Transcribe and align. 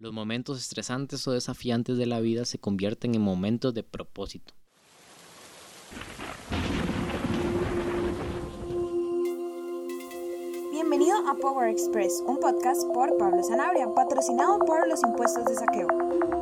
Los 0.00 0.14
momentos 0.14 0.58
estresantes 0.58 1.28
o 1.28 1.32
desafiantes 1.32 1.98
de 1.98 2.06
la 2.06 2.20
vida 2.20 2.46
se 2.46 2.58
convierten 2.58 3.14
en 3.14 3.20
momentos 3.20 3.74
de 3.74 3.82
propósito. 3.82 4.54
Bienvenido 10.72 11.18
a 11.28 11.34
Power 11.34 11.68
Express, 11.68 12.24
un 12.26 12.40
podcast 12.40 12.82
por 12.94 13.18
Pablo 13.18 13.42
Sanabria, 13.42 13.88
patrocinado 13.94 14.60
por 14.60 14.88
los 14.88 15.02
impuestos 15.02 15.44
de 15.44 15.54
saqueo. 15.56 16.39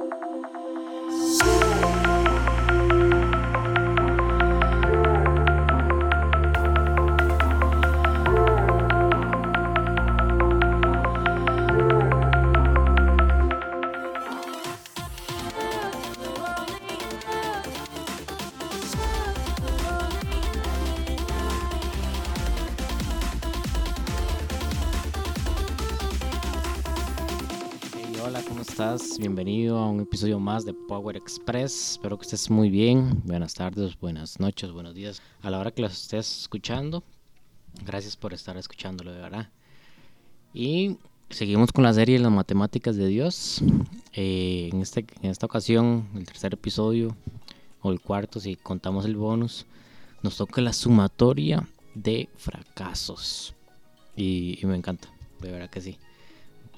Bienvenido 29.18 29.78
a 29.78 29.90
un 29.90 29.98
episodio 29.98 30.38
más 30.38 30.64
de 30.64 30.72
Power 30.72 31.16
Express. 31.16 31.90
Espero 31.90 32.16
que 32.16 32.22
estés 32.22 32.50
muy 32.50 32.70
bien. 32.70 33.20
Buenas 33.24 33.52
tardes, 33.52 33.98
buenas 33.98 34.38
noches, 34.38 34.70
buenos 34.70 34.94
días. 34.94 35.20
A 35.42 35.50
la 35.50 35.58
hora 35.58 35.72
que 35.72 35.82
lo 35.82 35.88
estés 35.88 36.42
escuchando, 36.42 37.02
gracias 37.84 38.16
por 38.16 38.32
estar 38.32 38.56
escuchándolo, 38.56 39.12
de 39.12 39.20
verdad. 39.20 39.50
Y 40.54 40.98
seguimos 41.30 41.72
con 41.72 41.82
la 41.82 41.92
serie 41.92 42.20
las 42.20 42.30
matemáticas 42.30 42.94
de 42.94 43.08
Dios. 43.08 43.60
Eh, 44.12 44.70
en, 44.72 44.82
este, 44.82 45.04
en 45.20 45.30
esta 45.30 45.46
ocasión, 45.46 46.08
el 46.14 46.24
tercer 46.24 46.54
episodio, 46.54 47.16
o 47.80 47.90
el 47.90 48.00
cuarto, 48.00 48.38
si 48.38 48.54
contamos 48.54 49.04
el 49.04 49.16
bonus, 49.16 49.66
nos 50.22 50.36
toca 50.36 50.60
la 50.60 50.72
sumatoria 50.72 51.68
de 51.96 52.28
fracasos. 52.36 53.52
Y, 54.14 54.60
y 54.62 54.66
me 54.66 54.76
encanta, 54.76 55.08
de 55.40 55.50
verdad 55.50 55.70
que 55.70 55.80
sí 55.80 55.98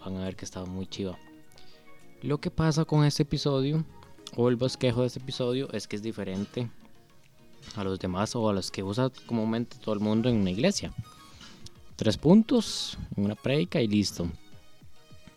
van 0.00 0.16
a 0.16 0.24
ver 0.24 0.36
que 0.36 0.46
estaba 0.46 0.66
muy 0.66 0.86
chiva. 0.86 1.18
Lo 2.22 2.38
que 2.38 2.50
pasa 2.50 2.84
con 2.84 3.06
este 3.06 3.22
episodio, 3.22 3.82
o 4.36 4.50
el 4.50 4.56
bosquejo 4.56 5.00
de 5.00 5.06
este 5.06 5.20
episodio, 5.20 5.72
es 5.72 5.88
que 5.88 5.96
es 5.96 6.02
diferente 6.02 6.68
a 7.76 7.82
los 7.82 7.98
demás 7.98 8.36
o 8.36 8.46
a 8.46 8.52
los 8.52 8.70
que 8.70 8.82
usa 8.82 9.10
comúnmente 9.24 9.78
todo 9.78 9.94
el 9.94 10.00
mundo 10.00 10.28
en 10.28 10.36
una 10.36 10.50
iglesia. 10.50 10.92
Tres 11.96 12.18
puntos, 12.18 12.98
una 13.16 13.34
predica 13.34 13.80
y 13.80 13.88
listo. 13.88 14.28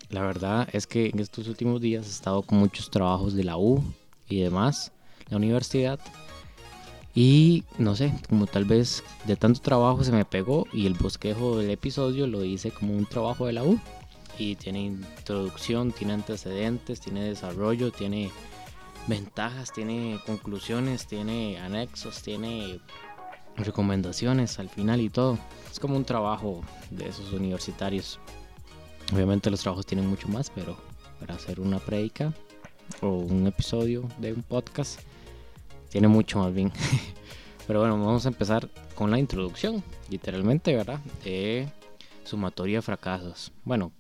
La 0.09 0.23
verdad 0.23 0.67
es 0.73 0.85
que 0.85 1.07
en 1.07 1.19
estos 1.19 1.47
últimos 1.47 1.79
días 1.79 2.05
he 2.05 2.09
estado 2.09 2.41
con 2.41 2.59
muchos 2.59 2.89
trabajos 2.89 3.33
de 3.33 3.45
la 3.45 3.57
U 3.57 3.81
y 4.27 4.41
demás, 4.41 4.91
la 5.29 5.37
universidad. 5.37 6.01
Y 7.15 7.63
no 7.77 7.95
sé, 7.95 8.13
como 8.27 8.45
tal 8.45 8.65
vez 8.65 9.05
de 9.25 9.37
tanto 9.37 9.61
trabajo 9.61 10.03
se 10.03 10.11
me 10.11 10.25
pegó 10.25 10.67
y 10.73 10.85
el 10.85 10.95
bosquejo 10.95 11.59
del 11.59 11.69
episodio 11.69 12.27
lo 12.27 12.43
hice 12.43 12.71
como 12.71 12.93
un 12.93 13.05
trabajo 13.05 13.45
de 13.45 13.53
la 13.53 13.63
U 13.63 13.79
y 14.37 14.55
tiene 14.55 14.81
introducción, 14.81 15.91
tiene 15.91 16.13
antecedentes, 16.13 16.99
tiene 16.99 17.23
desarrollo, 17.23 17.91
tiene 17.91 18.31
ventajas, 19.07 19.71
tiene 19.71 20.19
conclusiones, 20.25 21.07
tiene 21.07 21.59
anexos, 21.59 22.21
tiene 22.21 22.79
recomendaciones 23.57 24.59
al 24.59 24.69
final 24.69 25.01
y 25.01 25.09
todo. 25.09 25.37
Es 25.71 25.79
como 25.79 25.95
un 25.95 26.05
trabajo 26.05 26.61
de 26.89 27.09
esos 27.09 27.31
universitarios. 27.33 28.19
Obviamente 29.13 29.51
los 29.51 29.61
trabajos 29.61 29.85
tienen 29.85 30.07
mucho 30.07 30.27
más, 30.27 30.49
pero 30.49 30.77
para 31.19 31.35
hacer 31.35 31.59
una 31.59 31.79
predica 31.79 32.33
o 33.01 33.09
un 33.09 33.47
episodio 33.47 34.07
de 34.17 34.33
un 34.33 34.43
podcast 34.43 34.99
tiene 35.89 36.07
mucho 36.07 36.39
más 36.39 36.53
bien. 36.53 36.71
pero 37.67 37.79
bueno, 37.79 37.97
vamos 37.97 38.25
a 38.25 38.29
empezar 38.29 38.69
con 38.95 39.11
la 39.11 39.19
introducción, 39.19 39.83
literalmente, 40.09 40.75
¿verdad? 40.75 40.99
De 41.23 41.67
sumatoria 42.23 42.79
de 42.79 42.81
fracasos. 42.81 43.51
Bueno, 43.63 43.91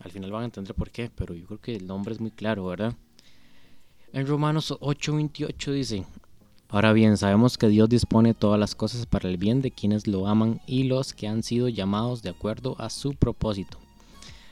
al 0.00 0.10
final 0.10 0.32
van 0.32 0.42
a 0.42 0.46
entender 0.46 0.74
por 0.74 0.90
qué, 0.90 1.10
pero 1.14 1.34
yo 1.34 1.46
creo 1.46 1.60
que 1.60 1.76
el 1.76 1.86
nombre 1.86 2.14
es 2.14 2.20
muy 2.20 2.30
claro, 2.30 2.66
¿verdad? 2.66 2.94
En 4.12 4.26
Romanos 4.26 4.72
8:28 4.80 5.72
dice, 5.72 6.04
Ahora 6.68 6.92
bien, 6.92 7.16
sabemos 7.16 7.58
que 7.58 7.68
Dios 7.68 7.88
dispone 7.88 8.34
todas 8.34 8.58
las 8.58 8.74
cosas 8.74 9.06
para 9.06 9.28
el 9.28 9.36
bien 9.36 9.62
de 9.62 9.70
quienes 9.70 10.08
lo 10.08 10.26
aman 10.26 10.60
y 10.66 10.82
los 10.82 11.12
que 11.12 11.28
han 11.28 11.44
sido 11.44 11.68
llamados 11.68 12.22
de 12.22 12.30
acuerdo 12.30 12.74
a 12.80 12.90
su 12.90 13.14
propósito. 13.14 13.78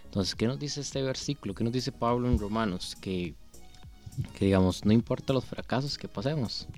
Entonces, 0.05 0.37
¿qué 0.37 0.47
nos 0.47 0.61
dice 0.61 0.81
este 0.81 1.03
versículo? 1.03 1.55
¿Qué 1.55 1.65
nos 1.65 1.73
dice 1.73 1.91
Pablo 1.91 2.29
en 2.29 2.39
Romanos? 2.39 2.97
Que, 3.01 3.35
que 4.39 4.45
digamos, 4.45 4.85
no 4.85 4.93
importa 4.93 5.33
los 5.33 5.45
fracasos 5.45 5.99
que 5.99 6.07
pasemos, 6.07 6.69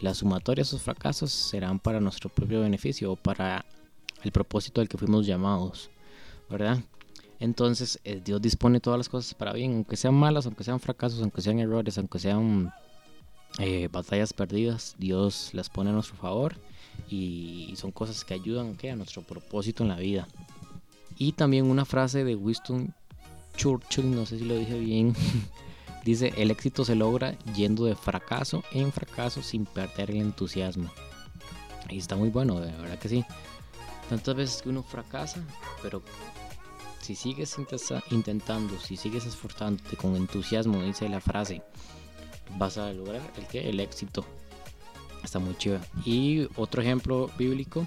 la 0.00 0.14
sumatoria 0.14 0.62
de 0.62 0.68
esos 0.68 0.80
fracasos 0.80 1.32
serán 1.32 1.80
para 1.80 1.98
nuestro 1.98 2.28
propio 2.28 2.60
beneficio 2.60 3.10
o 3.12 3.16
para 3.16 3.64
el 4.22 4.30
propósito 4.30 4.80
al 4.80 4.88
que 4.88 4.96
fuimos 4.96 5.26
llamados, 5.26 5.90
¿verdad? 6.48 6.78
Entonces 7.42 7.98
eh, 8.04 8.22
Dios 8.24 8.40
dispone 8.40 8.78
todas 8.78 8.98
las 8.98 9.08
cosas 9.08 9.34
para 9.34 9.52
bien, 9.52 9.74
aunque 9.74 9.96
sean 9.96 10.14
malas, 10.14 10.46
aunque 10.46 10.62
sean 10.62 10.78
fracasos, 10.78 11.20
aunque 11.22 11.42
sean 11.42 11.58
errores, 11.58 11.98
aunque 11.98 12.20
sean 12.20 12.72
eh, 13.58 13.88
batallas 13.90 14.32
perdidas, 14.32 14.94
Dios 14.96 15.50
las 15.52 15.68
pone 15.68 15.90
a 15.90 15.92
nuestro 15.92 16.14
favor 16.14 16.54
y, 17.08 17.74
son 17.76 17.90
cosas 17.90 18.24
que 18.24 18.34
ayudan 18.34 18.76
a 18.80 18.94
nuestro 18.94 19.22
propósito 19.22 19.82
en 19.82 19.88
la 19.88 19.96
vida. 19.96 20.28
Y 21.18 21.32
también 21.32 21.66
una 21.66 21.84
frase 21.84 22.22
de 22.22 22.36
Winston 22.36 22.94
Churchill, 23.56 24.14
no 24.14 24.24
sé 24.24 24.38
si 24.38 24.44
lo 24.44 24.54
dije 24.54 24.78
bien, 24.78 25.12
dice, 26.04 26.32
el 26.36 26.52
éxito 26.52 26.84
se 26.84 26.94
logra 26.94 27.36
yendo 27.56 27.86
de 27.86 27.96
fracaso 27.96 28.62
en 28.70 28.92
fracaso 28.92 29.42
sin 29.42 29.66
perder 29.66 30.12
el 30.12 30.18
entusiasmo. 30.18 30.92
Y 31.90 31.98
está 31.98 32.14
muy 32.14 32.28
bueno, 32.28 32.60
de 32.60 32.70
verdad 32.70 33.00
que 33.00 33.08
sí. 33.08 33.24
Tantas 34.08 34.36
veces 34.36 34.62
que 34.62 34.68
uno 34.68 34.84
fracasa, 34.84 35.44
pero 35.82 36.02
si 37.02 37.16
sigues 37.16 37.56
intentando, 38.10 38.78
si 38.78 38.96
sigues 38.96 39.26
esforzándote 39.26 39.96
con 39.96 40.16
entusiasmo, 40.16 40.80
dice 40.82 41.08
la 41.08 41.20
frase, 41.20 41.62
vas 42.56 42.78
a 42.78 42.92
lograr 42.92 43.20
el 43.36 43.46
que 43.48 43.68
el 43.68 43.80
éxito. 43.80 44.24
Está 45.22 45.38
muy 45.38 45.56
chido. 45.56 45.78
Y 46.04 46.48
otro 46.56 46.80
ejemplo 46.80 47.30
bíblico, 47.36 47.86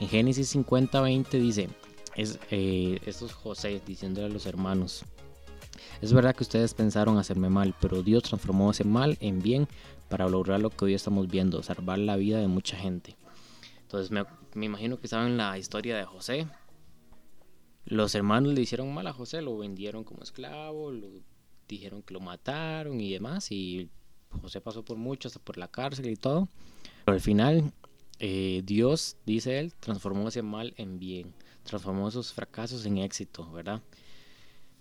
en 0.00 0.08
Génesis 0.08 0.48
50, 0.50 1.00
20 1.00 1.38
dice, 1.38 1.68
es, 2.16 2.38
eh, 2.50 3.00
esto 3.06 3.26
es 3.26 3.32
José 3.32 3.80
diciéndole 3.86 4.26
a 4.26 4.30
los 4.30 4.46
hermanos, 4.46 5.04
es 6.00 6.12
verdad 6.12 6.34
que 6.34 6.42
ustedes 6.42 6.74
pensaron 6.74 7.18
hacerme 7.18 7.48
mal, 7.48 7.74
pero 7.80 8.02
Dios 8.02 8.24
transformó 8.24 8.70
ese 8.70 8.84
mal 8.84 9.16
en 9.20 9.40
bien 9.40 9.68
para 10.08 10.28
lograr 10.28 10.60
lo 10.60 10.70
que 10.70 10.84
hoy 10.86 10.94
estamos 10.94 11.28
viendo, 11.28 11.62
salvar 11.62 11.98
la 11.98 12.16
vida 12.16 12.38
de 12.38 12.48
mucha 12.48 12.76
gente. 12.76 13.16
Entonces 13.82 14.10
me, 14.10 14.24
me 14.54 14.66
imagino 14.66 14.98
que 14.98 15.08
saben 15.08 15.36
la 15.36 15.56
historia 15.58 15.96
de 15.96 16.04
José, 16.04 16.46
los 17.86 18.14
hermanos 18.14 18.52
le 18.52 18.60
hicieron 18.60 18.92
mal 18.92 19.06
a 19.06 19.12
José, 19.12 19.40
lo 19.42 19.56
vendieron 19.56 20.04
como 20.04 20.22
esclavo, 20.22 20.90
lo 20.90 21.08
dijeron 21.68 22.02
que 22.02 22.14
lo 22.14 22.20
mataron 22.20 23.00
y 23.00 23.12
demás, 23.12 23.50
y 23.50 23.88
José 24.42 24.60
pasó 24.60 24.84
por 24.84 24.96
mucho, 24.96 25.28
hasta 25.28 25.40
por 25.40 25.56
la 25.56 25.68
cárcel 25.68 26.10
y 26.10 26.16
todo. 26.16 26.48
Pero 27.04 27.14
al 27.14 27.20
final, 27.20 27.72
eh, 28.18 28.62
Dios, 28.64 29.16
dice 29.24 29.60
él, 29.60 29.72
transformó 29.74 30.28
ese 30.28 30.42
mal 30.42 30.74
en 30.76 30.98
bien, 30.98 31.32
transformó 31.62 32.08
esos 32.08 32.32
fracasos 32.32 32.84
en 32.86 32.98
éxito, 32.98 33.50
¿verdad? 33.52 33.82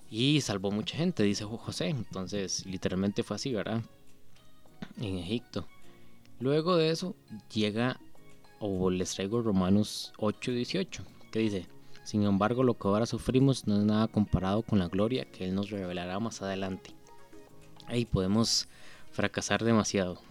Y 0.10 0.42
salvó 0.42 0.72
mucha 0.72 0.98
gente, 0.98 1.24
dice 1.24 1.46
José. 1.46 1.90
Entonces, 1.90 2.66
literalmente 2.66 3.24
fue 3.24 3.36
así, 3.36 3.54
¿verdad? 3.54 3.84
En 4.98 5.18
Egipto. 5.18 5.68
Luego 6.40 6.76
de 6.76 6.90
eso, 6.90 7.16
llega, 7.54 8.00
o 8.60 8.90
les 8.90 9.14
traigo 9.14 9.42
Romanos 9.42 10.14
8:18, 10.18 11.04
que 11.32 11.40
dice, 11.40 11.68
sin 12.06 12.24
embargo, 12.24 12.62
lo 12.62 12.76
que 12.76 12.88
ahora 12.88 13.08
sufrimos 13.08 13.66
no 13.66 13.80
es 13.80 13.84
nada 13.84 14.08
comparado 14.08 14.62
con 14.62 14.78
la 14.78 14.88
gloria 14.88 15.26
que 15.26 15.46
Él 15.46 15.56
nos 15.56 15.72
revelará 15.72 16.20
más 16.20 16.42
adelante. 16.44 16.92
Ahí 17.88 18.06
podemos 18.06 18.68
fracasar 19.12 19.64
demasiado, 19.64 20.22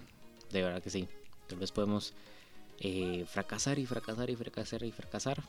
de 0.52 0.62
verdad 0.62 0.80
que 0.80 0.90
sí. 0.90 1.08
Tal 1.48 1.58
vez 1.58 1.72
podemos 1.72 2.14
eh, 2.78 3.26
fracasar 3.28 3.80
y 3.80 3.86
fracasar 3.86 4.30
y 4.30 4.36
fracasar 4.36 4.84
y 4.84 4.92
fracasar, 4.92 5.42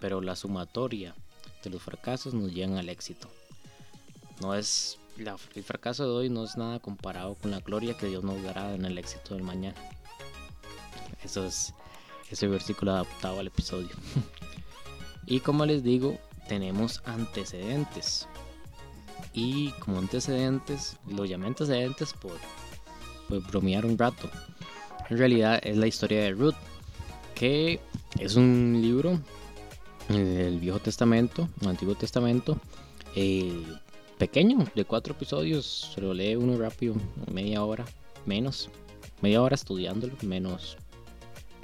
pero 0.00 0.20
la 0.20 0.36
sumatoria 0.36 1.12
de 1.64 1.70
los 1.70 1.82
fracasos 1.82 2.32
nos 2.32 2.54
llevan 2.54 2.78
al 2.78 2.88
éxito. 2.88 3.28
No 4.40 4.54
es 4.54 4.96
el 5.18 5.64
fracaso 5.64 6.04
de 6.04 6.10
hoy 6.10 6.28
no 6.28 6.44
es 6.44 6.56
nada 6.56 6.78
comparado 6.78 7.34
con 7.34 7.50
la 7.50 7.60
gloria 7.60 7.96
que 7.96 8.06
Dios 8.06 8.22
nos 8.22 8.42
dará 8.42 8.74
en 8.74 8.84
el 8.84 8.96
éxito 8.96 9.34
del 9.34 9.42
mañana. 9.42 9.76
Eso 11.24 11.44
es 11.44 11.74
ese 12.30 12.46
versículo 12.46 12.92
adaptado 12.92 13.40
al 13.40 13.48
episodio. 13.48 13.90
Y 15.26 15.40
como 15.40 15.66
les 15.66 15.82
digo, 15.82 16.18
tenemos 16.48 17.02
antecedentes. 17.04 18.28
Y 19.32 19.70
como 19.80 19.98
antecedentes, 19.98 20.96
lo 21.08 21.24
llamé 21.24 21.48
antecedentes 21.48 22.14
por, 22.14 22.38
bromear 23.50 23.84
un 23.84 23.98
rato. 23.98 24.30
En 25.10 25.18
realidad 25.18 25.60
es 25.62 25.76
la 25.76 25.86
historia 25.86 26.22
de 26.22 26.30
Ruth, 26.32 26.54
que 27.34 27.80
es 28.18 28.36
un 28.36 28.78
libro 28.80 29.20
del 30.08 30.58
Viejo 30.60 30.78
Testamento, 30.78 31.48
el 31.60 31.68
Antiguo 31.68 31.94
Testamento, 31.96 32.56
eh, 33.14 33.64
pequeño, 34.18 34.66
de 34.74 34.84
cuatro 34.84 35.14
episodios. 35.14 35.92
Se 35.94 36.00
lo 36.00 36.14
lee 36.14 36.36
uno 36.36 36.56
rápido, 36.56 36.94
media 37.30 37.64
hora, 37.64 37.84
menos. 38.24 38.68
Media 39.22 39.42
hora 39.42 39.54
estudiándolo, 39.54 40.14
menos 40.22 40.76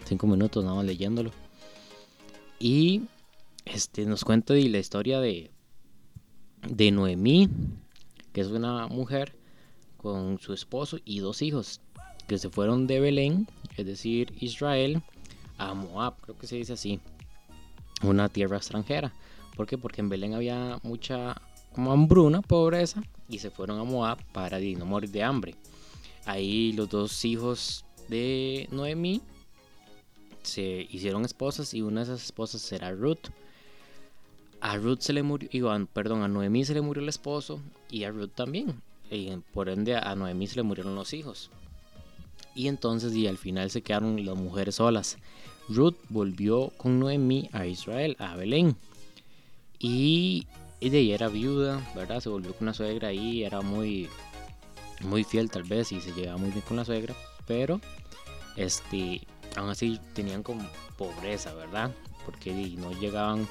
cinco 0.05 0.27
minutos 0.27 0.65
nada 0.65 0.77
más 0.77 0.87
leyéndolo. 0.87 1.31
Y 2.59 3.03
este 3.65 4.07
nos 4.07 4.25
cuenta 4.25 4.55
la 4.55 4.79
historia 4.79 5.21
de, 5.21 5.51
de 6.69 6.91
Noemí, 6.91 7.49
que 8.33 8.41
es 8.41 8.49
una 8.49 8.87
mujer 8.89 9.37
con 9.97 10.39
su 10.39 10.53
esposo 10.53 10.99
y 11.05 11.21
dos 11.21 11.43
hijos, 11.43 11.81
que 12.27 12.39
se 12.39 12.51
fueron 12.51 12.87
de 12.87 13.01
Belén, 13.01 13.47
es 13.77 13.87
decir, 13.87 14.33
Israel, 14.41 15.03
a 15.59 15.75
Moab, 15.75 16.17
creo 16.21 16.39
que 16.39 16.47
se 16.47 16.57
dice 16.57 16.73
así, 16.73 17.01
una 18.03 18.29
tierra 18.29 18.57
extranjera. 18.57 19.13
¿Por 19.57 19.67
qué? 19.67 19.79
Porque 19.79 20.01
en 20.01 20.09
Belén 20.09 20.35
había 20.35 20.79
mucha 20.83 21.41
como 21.73 21.93
hambruna, 21.93 22.43
pobreza, 22.43 23.03
y 23.29 23.39
se 23.39 23.51
fueron 23.51 23.79
a 23.79 23.85
Moab 23.85 24.19
para 24.33 24.59
no 24.59 24.87
morir 24.87 25.11
de 25.11 25.23
hambre. 25.23 25.55
Ahí 26.25 26.73
los 26.73 26.89
dos 26.89 27.25
hijos 27.25 27.85
de 28.09 28.69
Noemí 28.71 29.23
se 30.43 30.87
hicieron 30.91 31.25
esposas 31.25 31.73
y 31.75 31.83
una 31.83 32.01
de 32.01 32.05
esas 32.05 32.25
esposas 32.25 32.61
será 32.61 32.93
Ruth. 32.93 33.31
A 34.63 34.77
Ruth 34.77 35.01
se 35.01 35.13
le 35.13 35.25
murió, 35.25 35.51
perdón, 35.93 36.23
a 36.23 36.29
Noemí 36.29 36.65
se 36.65 36.73
le 36.73 36.83
murió 36.83 37.03
el 37.03 37.09
esposo 37.09 37.61
y 37.91 38.05
a 38.05 38.13
Ruth 38.13 38.31
también. 38.33 38.81
Y 39.11 39.33
por 39.53 39.69
ende 39.69 39.97
a 39.97 40.15
Noemí 40.15 40.47
se 40.47 40.55
le 40.55 40.63
murieron 40.63 40.95
los 40.95 41.13
hijos. 41.15 41.51
Y 42.55 42.69
entonces 42.69 43.13
y 43.13 43.27
al 43.27 43.39
final 43.39 43.73
se 43.73 43.83
quedaron 43.83 44.25
las 44.25 44.37
mujeres 44.37 44.77
solas. 44.77 45.19
Ruth 45.69 45.97
volvió 46.11 46.69
con 46.77 47.01
Noemí 47.01 47.49
a 47.53 47.67
Israel, 47.67 48.17
a 48.21 48.37
Belén. 48.37 48.77
Y, 49.81 50.47
de 50.81 50.97
ella 50.97 51.17
era 51.17 51.29
viuda, 51.29 51.85
¿verdad? 51.97 52.21
Se 52.21 52.29
volvió 52.29 52.53
con 52.53 52.69
una 52.69 52.75
suegra 52.75 53.09
ahí, 53.09 53.43
era 53.43 53.63
muy, 53.63 54.09
muy 55.01 55.25
fiel 55.25 55.51
tal 55.51 55.65
vez 55.65 55.91
y 55.91 56.01
se 56.01 56.13
llevaba 56.13 56.39
muy 56.39 56.51
bien 56.51 56.63
con 56.63 56.77
la 56.77 56.85
suegra. 56.85 57.17
Pero, 57.49 57.81
este, 58.57 59.23
aún 59.57 59.71
así 59.71 59.99
tenían 60.15 60.45
como 60.45 60.65
pobreza, 60.97 61.53
¿verdad? 61.53 61.91
Porque 62.25 62.53
no 62.79 62.93
llegaban, 63.01 63.49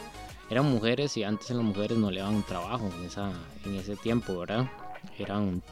eran 0.52 0.70
mujeres 0.70 1.16
y 1.16 1.24
antes 1.24 1.50
las 1.52 1.64
mujeres 1.64 1.98
no 1.98 2.12
le 2.12 2.20
daban 2.20 2.44
trabajo 2.44 2.92
en, 3.00 3.06
esa, 3.06 3.32
en 3.64 3.76
ese 3.76 3.96
tiempo, 3.96 4.40
¿verdad? 4.40 4.70
Eran, 5.18 5.64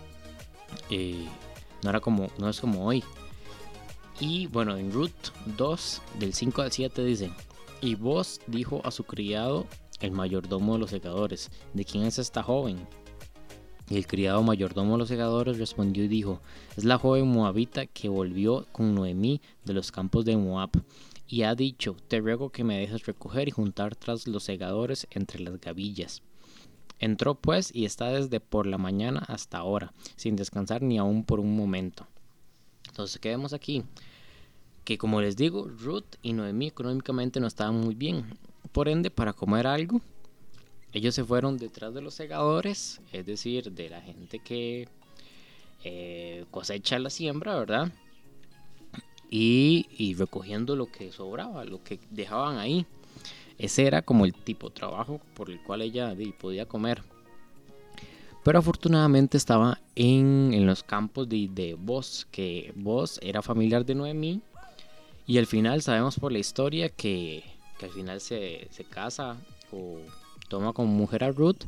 eh, 0.89 1.27
no 1.83 1.89
era 1.89 1.99
como, 1.99 2.29
no 2.37 2.47
es 2.47 2.61
como 2.61 2.85
hoy. 2.85 3.03
Y 4.21 4.47
bueno, 4.47 4.77
en 4.77 4.89
Ruth 4.93 5.11
2, 5.57 6.01
del 6.19 6.33
5 6.33 6.61
al 6.61 6.71
7 6.71 7.03
dice, 7.03 7.29
y 7.81 7.95
vos 7.95 8.39
dijo 8.47 8.81
a 8.85 8.91
su 8.91 9.03
criado, 9.03 9.67
el 9.99 10.11
mayordomo 10.11 10.73
de 10.73 10.79
los 10.79 10.91
secadores, 10.91 11.51
¿de 11.73 11.83
quién 11.83 12.05
es 12.05 12.17
esta 12.17 12.41
joven? 12.41 12.87
Y 13.89 13.97
el 13.97 14.07
criado 14.07 14.41
mayordomo 14.43 14.93
de 14.93 14.99
los 14.99 15.09
segadores 15.09 15.57
respondió 15.57 16.05
y 16.05 16.07
dijo, 16.07 16.39
es 16.77 16.85
la 16.85 16.97
joven 16.97 17.27
moabita 17.27 17.85
que 17.85 18.07
volvió 18.07 18.65
con 18.71 18.95
Noemí 18.95 19.41
de 19.65 19.73
los 19.73 19.91
campos 19.91 20.23
de 20.23 20.37
Moab. 20.37 20.69
Y 21.31 21.43
ha 21.43 21.53
dicho, 21.53 21.95
te 22.07 22.19
ruego 22.19 22.49
que 22.49 22.63
me 22.63 22.79
dejes 22.79 23.05
recoger 23.05 23.47
y 23.47 23.51
juntar 23.51 23.95
tras 23.95 24.27
los 24.27 24.43
segadores 24.43 25.07
entre 25.11 25.39
las 25.39 25.61
gavillas. 25.61 26.23
Entró 26.97 27.35
pues 27.35 27.69
y 27.73 27.85
está 27.85 28.07
desde 28.07 28.39
por 28.39 28.65
la 28.65 28.79
mañana 28.79 29.23
hasta 29.27 29.59
ahora, 29.59 29.93
sin 30.15 30.35
descansar 30.35 30.81
ni 30.81 30.97
aún 30.97 31.23
por 31.23 31.39
un 31.39 31.55
momento. 31.55 32.07
Entonces 32.87 33.19
quedemos 33.19 33.53
aquí, 33.53 33.83
que 34.83 34.97
como 34.97 35.21
les 35.21 35.37
digo, 35.37 35.67
Ruth 35.67 36.15
y 36.23 36.33
Noemí 36.33 36.65
económicamente 36.65 37.39
no 37.39 37.45
estaban 37.45 37.79
muy 37.79 37.93
bien. 37.93 38.25
Por 38.71 38.89
ende, 38.89 39.11
para 39.11 39.33
comer 39.33 39.67
algo, 39.67 40.01
ellos 40.93 41.13
se 41.13 41.23
fueron 41.23 41.57
detrás 41.57 41.93
de 41.93 42.01
los 42.01 42.15
segadores, 42.15 43.01
es 43.11 43.23
decir, 43.27 43.71
de 43.71 43.89
la 43.91 44.01
gente 44.01 44.39
que 44.39 44.89
eh, 45.83 46.45
cosecha 46.49 46.97
la 46.97 47.11
siembra, 47.11 47.55
¿verdad? 47.55 47.91
Y, 49.29 50.15
recogiendo 50.17 50.75
lo 50.75 50.91
que 50.91 51.11
sobraba, 51.11 51.63
lo 51.65 51.83
que 51.83 51.99
dejaban 52.09 52.57
ahí. 52.57 52.85
Ese 53.57 53.85
era 53.85 54.01
como 54.01 54.25
el 54.25 54.33
tipo 54.33 54.69
de 54.69 54.75
trabajo 54.75 55.19
por 55.35 55.49
el 55.51 55.61
cual 55.61 55.81
ella 55.81 56.15
podía 56.39 56.65
comer. 56.65 57.03
Pero 58.43 58.59
afortunadamente 58.59 59.37
estaba 59.37 59.79
en, 59.95 60.65
los 60.65 60.81
campos 60.83 61.27
de, 61.29 61.49
de 61.51 61.75
Vos, 61.75 62.25
que 62.31 62.73
Vos 62.75 63.19
era 63.21 63.41
familiar 63.41 63.85
de 63.85 63.95
Noemí. 63.95 64.41
Y 65.27 65.37
al 65.37 65.45
final 65.45 65.81
sabemos 65.81 66.17
por 66.17 66.31
la 66.31 66.39
historia 66.39 66.89
que, 66.89 67.43
al 67.81 67.89
final 67.89 68.19
se, 68.21 68.67
se 68.71 68.83
casa 68.83 69.37
o 69.71 69.99
toma 70.47 70.73
como 70.73 70.91
mujer 70.91 71.23
a 71.23 71.31
Ruth 71.31 71.65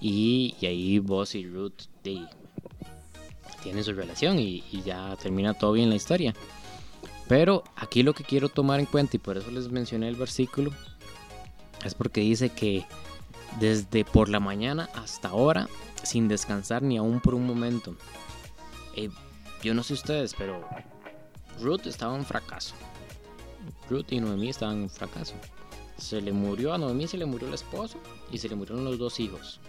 y, 0.00 0.54
ahí 0.62 0.98
vos 0.98 1.34
y 1.34 1.46
Ruth 1.46 1.86
tienen 3.62 3.84
su 3.84 3.92
relación 3.92 4.38
y, 4.38 4.62
ya 4.84 5.16
termina 5.20 5.54
todo 5.54 5.72
bien 5.72 5.90
la 5.90 5.96
historia. 5.96 6.34
Pero 7.28 7.62
aquí 7.76 8.02
lo 8.02 8.14
que 8.14 8.24
quiero 8.24 8.48
tomar 8.48 8.80
en 8.80 8.86
cuenta 8.86 9.16
y 9.16 9.20
por 9.20 9.36
eso 9.36 9.50
les 9.50 9.70
mencioné 9.70 10.08
el 10.08 10.16
versículo 10.16 10.72
es 11.84 11.94
porque 11.94 12.22
dice 12.22 12.48
que 12.48 12.86
desde 13.60 14.04
por 14.04 14.28
la 14.28 14.40
mañana 14.40 14.88
hasta 14.94 15.28
ahora 15.28 15.68
sin 16.02 16.28
descansar 16.28 16.82
ni 16.82 16.96
aún 16.96 17.20
por 17.20 17.34
un 17.34 17.46
momento. 17.46 17.94
Eh, 18.94 19.10
yo 19.62 19.74
no 19.74 19.82
sé 19.82 19.94
ustedes, 19.94 20.34
pero 20.36 20.66
Ruth 21.60 21.86
estaba 21.86 22.16
en 22.16 22.24
fracaso. 22.24 22.74
Ruth 23.90 24.06
y 24.10 24.20
Noemí 24.20 24.48
estaban 24.48 24.82
en 24.82 24.90
fracaso. 24.90 25.34
Se 25.98 26.20
le 26.20 26.32
murió 26.32 26.72
a 26.72 26.78
Noemí, 26.78 27.06
se 27.08 27.18
le 27.18 27.26
murió 27.26 27.48
el 27.48 27.54
esposo 27.54 27.98
y 28.30 28.38
se 28.38 28.48
le 28.48 28.54
murieron 28.54 28.84
los 28.84 28.98
dos 28.98 29.18
hijos. 29.20 29.60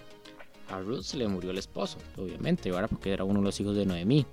A 0.70 0.80
Ruth 0.80 1.02
se 1.02 1.18
le 1.18 1.28
murió 1.28 1.50
el 1.52 1.58
esposo, 1.58 1.98
obviamente, 2.16 2.70
ahora 2.70 2.88
porque 2.88 3.12
era 3.12 3.24
uno 3.24 3.40
de 3.40 3.46
los 3.46 3.60
hijos 3.60 3.76
de 3.76 3.86
Noemí. 3.86 4.26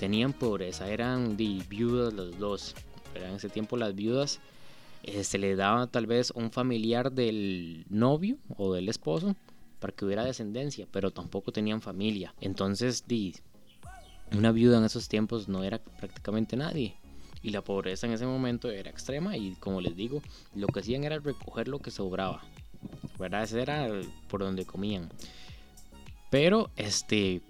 Tenían 0.00 0.32
pobreza, 0.32 0.88
eran 0.88 1.36
de 1.36 1.62
viudas 1.68 2.14
los 2.14 2.38
dos. 2.38 2.74
Pero 3.12 3.26
en 3.26 3.34
ese 3.34 3.50
tiempo 3.50 3.76
las 3.76 3.94
viudas 3.94 4.40
eh, 5.02 5.24
se 5.24 5.36
le 5.36 5.56
daba 5.56 5.88
tal 5.88 6.06
vez 6.06 6.30
un 6.30 6.50
familiar 6.50 7.12
del 7.12 7.84
novio 7.90 8.38
o 8.56 8.72
del 8.72 8.88
esposo 8.88 9.36
para 9.78 9.92
que 9.92 10.06
hubiera 10.06 10.24
descendencia, 10.24 10.88
pero 10.90 11.10
tampoco 11.10 11.52
tenían 11.52 11.82
familia. 11.82 12.34
Entonces, 12.40 13.04
una 14.32 14.52
viuda 14.52 14.78
en 14.78 14.84
esos 14.84 15.06
tiempos 15.06 15.48
no 15.48 15.64
era 15.64 15.78
prácticamente 15.78 16.56
nadie 16.56 16.96
y 17.42 17.50
la 17.50 17.62
pobreza 17.62 18.06
en 18.06 18.14
ese 18.14 18.24
momento 18.24 18.70
era 18.70 18.88
extrema 18.88 19.36
y 19.36 19.54
como 19.56 19.82
les 19.82 19.94
digo, 19.94 20.22
lo 20.54 20.66
que 20.68 20.80
hacían 20.80 21.04
era 21.04 21.18
recoger 21.18 21.68
lo 21.68 21.78
que 21.78 21.90
sobraba, 21.90 22.42
¿verdad? 23.18 23.42
Ese 23.42 23.60
era 23.60 23.86
por 24.28 24.40
donde 24.40 24.64
comían. 24.64 25.10
Pero 26.30 26.70
este, 26.76 27.42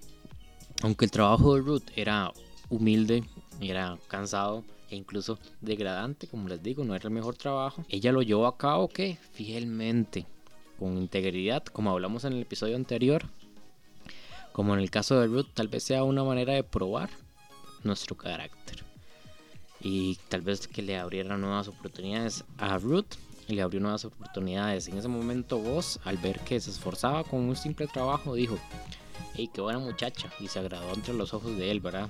aunque 0.82 1.04
el 1.04 1.10
trabajo 1.10 1.54
de 1.54 1.60
Ruth 1.60 1.90
era 1.96 2.32
humilde, 2.68 3.24
era 3.60 3.98
cansado 4.08 4.64
e 4.88 4.96
incluso 4.96 5.38
degradante, 5.60 6.26
como 6.26 6.48
les 6.48 6.62
digo, 6.62 6.84
no 6.84 6.94
era 6.94 7.08
el 7.08 7.14
mejor 7.14 7.36
trabajo, 7.36 7.84
ella 7.88 8.12
lo 8.12 8.22
llevó 8.22 8.46
a 8.46 8.56
cabo 8.56 8.88
que 8.88 9.18
fielmente, 9.32 10.26
con 10.78 10.96
integridad, 10.96 11.64
como 11.64 11.90
hablamos 11.90 12.24
en 12.24 12.32
el 12.32 12.42
episodio 12.42 12.76
anterior. 12.76 13.24
Como 14.52 14.74
en 14.74 14.80
el 14.80 14.90
caso 14.90 15.20
de 15.20 15.28
Ruth, 15.28 15.46
tal 15.54 15.68
vez 15.68 15.84
sea 15.84 16.02
una 16.02 16.24
manera 16.24 16.54
de 16.54 16.64
probar 16.64 17.08
nuestro 17.84 18.16
carácter 18.16 18.84
y 19.80 20.16
tal 20.28 20.42
vez 20.42 20.66
que 20.66 20.82
le 20.82 20.98
abriera 20.98 21.36
nuevas 21.38 21.68
oportunidades 21.68 22.44
a 22.58 22.76
Ruth 22.78 23.14
y 23.48 23.54
le 23.54 23.62
abrió 23.62 23.80
nuevas 23.80 24.04
oportunidades. 24.04 24.88
En 24.88 24.98
ese 24.98 25.08
momento 25.08 25.58
vos, 25.58 26.00
al 26.04 26.18
ver 26.18 26.40
que 26.40 26.60
se 26.60 26.70
esforzaba 26.70 27.24
con 27.24 27.40
un 27.40 27.56
simple 27.56 27.86
trabajo, 27.86 28.34
dijo, 28.34 28.58
hey, 29.34 29.50
qué 29.52 29.60
buena 29.60 29.78
muchacha, 29.78 30.30
y 30.38 30.48
se 30.48 30.58
agradó 30.58 30.92
entre 30.94 31.14
los 31.14 31.34
ojos 31.34 31.56
de 31.56 31.70
él, 31.70 31.80
¿verdad? 31.80 32.08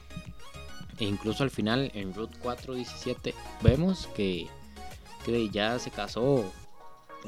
E 0.98 1.04
incluso 1.04 1.42
al 1.42 1.50
final, 1.50 1.90
en 1.94 2.14
Ruth 2.14 2.30
4.17, 2.42 3.34
vemos 3.62 4.08
que, 4.14 4.48
que 5.24 5.48
ya 5.50 5.78
se 5.78 5.90
casó 5.90 6.44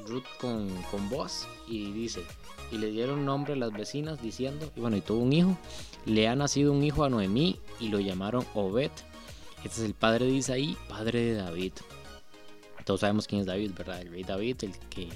Ruth 0.07 0.25
con, 0.41 0.71
con 0.91 1.09
y 1.69 1.93
dice, 1.93 2.23
y 2.71 2.79
le 2.79 2.91
dieron 2.91 3.25
nombre 3.25 3.55
a 3.55 3.57
las 3.57 3.73
vecinas 3.73 4.21
diciendo, 4.23 4.71
y 4.77 4.81
bueno, 4.81 4.97
y 4.97 5.01
tuvo 5.01 5.23
un 5.23 5.33
hijo, 5.33 5.57
le 6.07 6.29
ha 6.29 6.37
nacido 6.37 6.73
un 6.73 6.83
hijo 6.83 7.05
a 7.05 7.11
Noemí 7.11 7.59
y 7.81 7.89
lo 7.89 8.01
llamaron 8.01 8.45
Obed 8.55 8.91
este 9.65 9.81
es 9.81 9.87
el 9.87 9.95
padre 9.95 10.27
de 10.27 10.33
Isaí, 10.33 10.77
padre 10.89 11.21
de 11.21 11.35
David. 11.35 11.73
Todos 12.85 13.01
sabemos 13.01 13.29
quién 13.29 13.43
es 13.43 13.47
David, 13.47 13.73
¿verdad? 13.77 14.01
El 14.01 14.11
rey 14.11 14.25
David, 14.25 14.57
el 14.63 14.77
que 14.91 15.09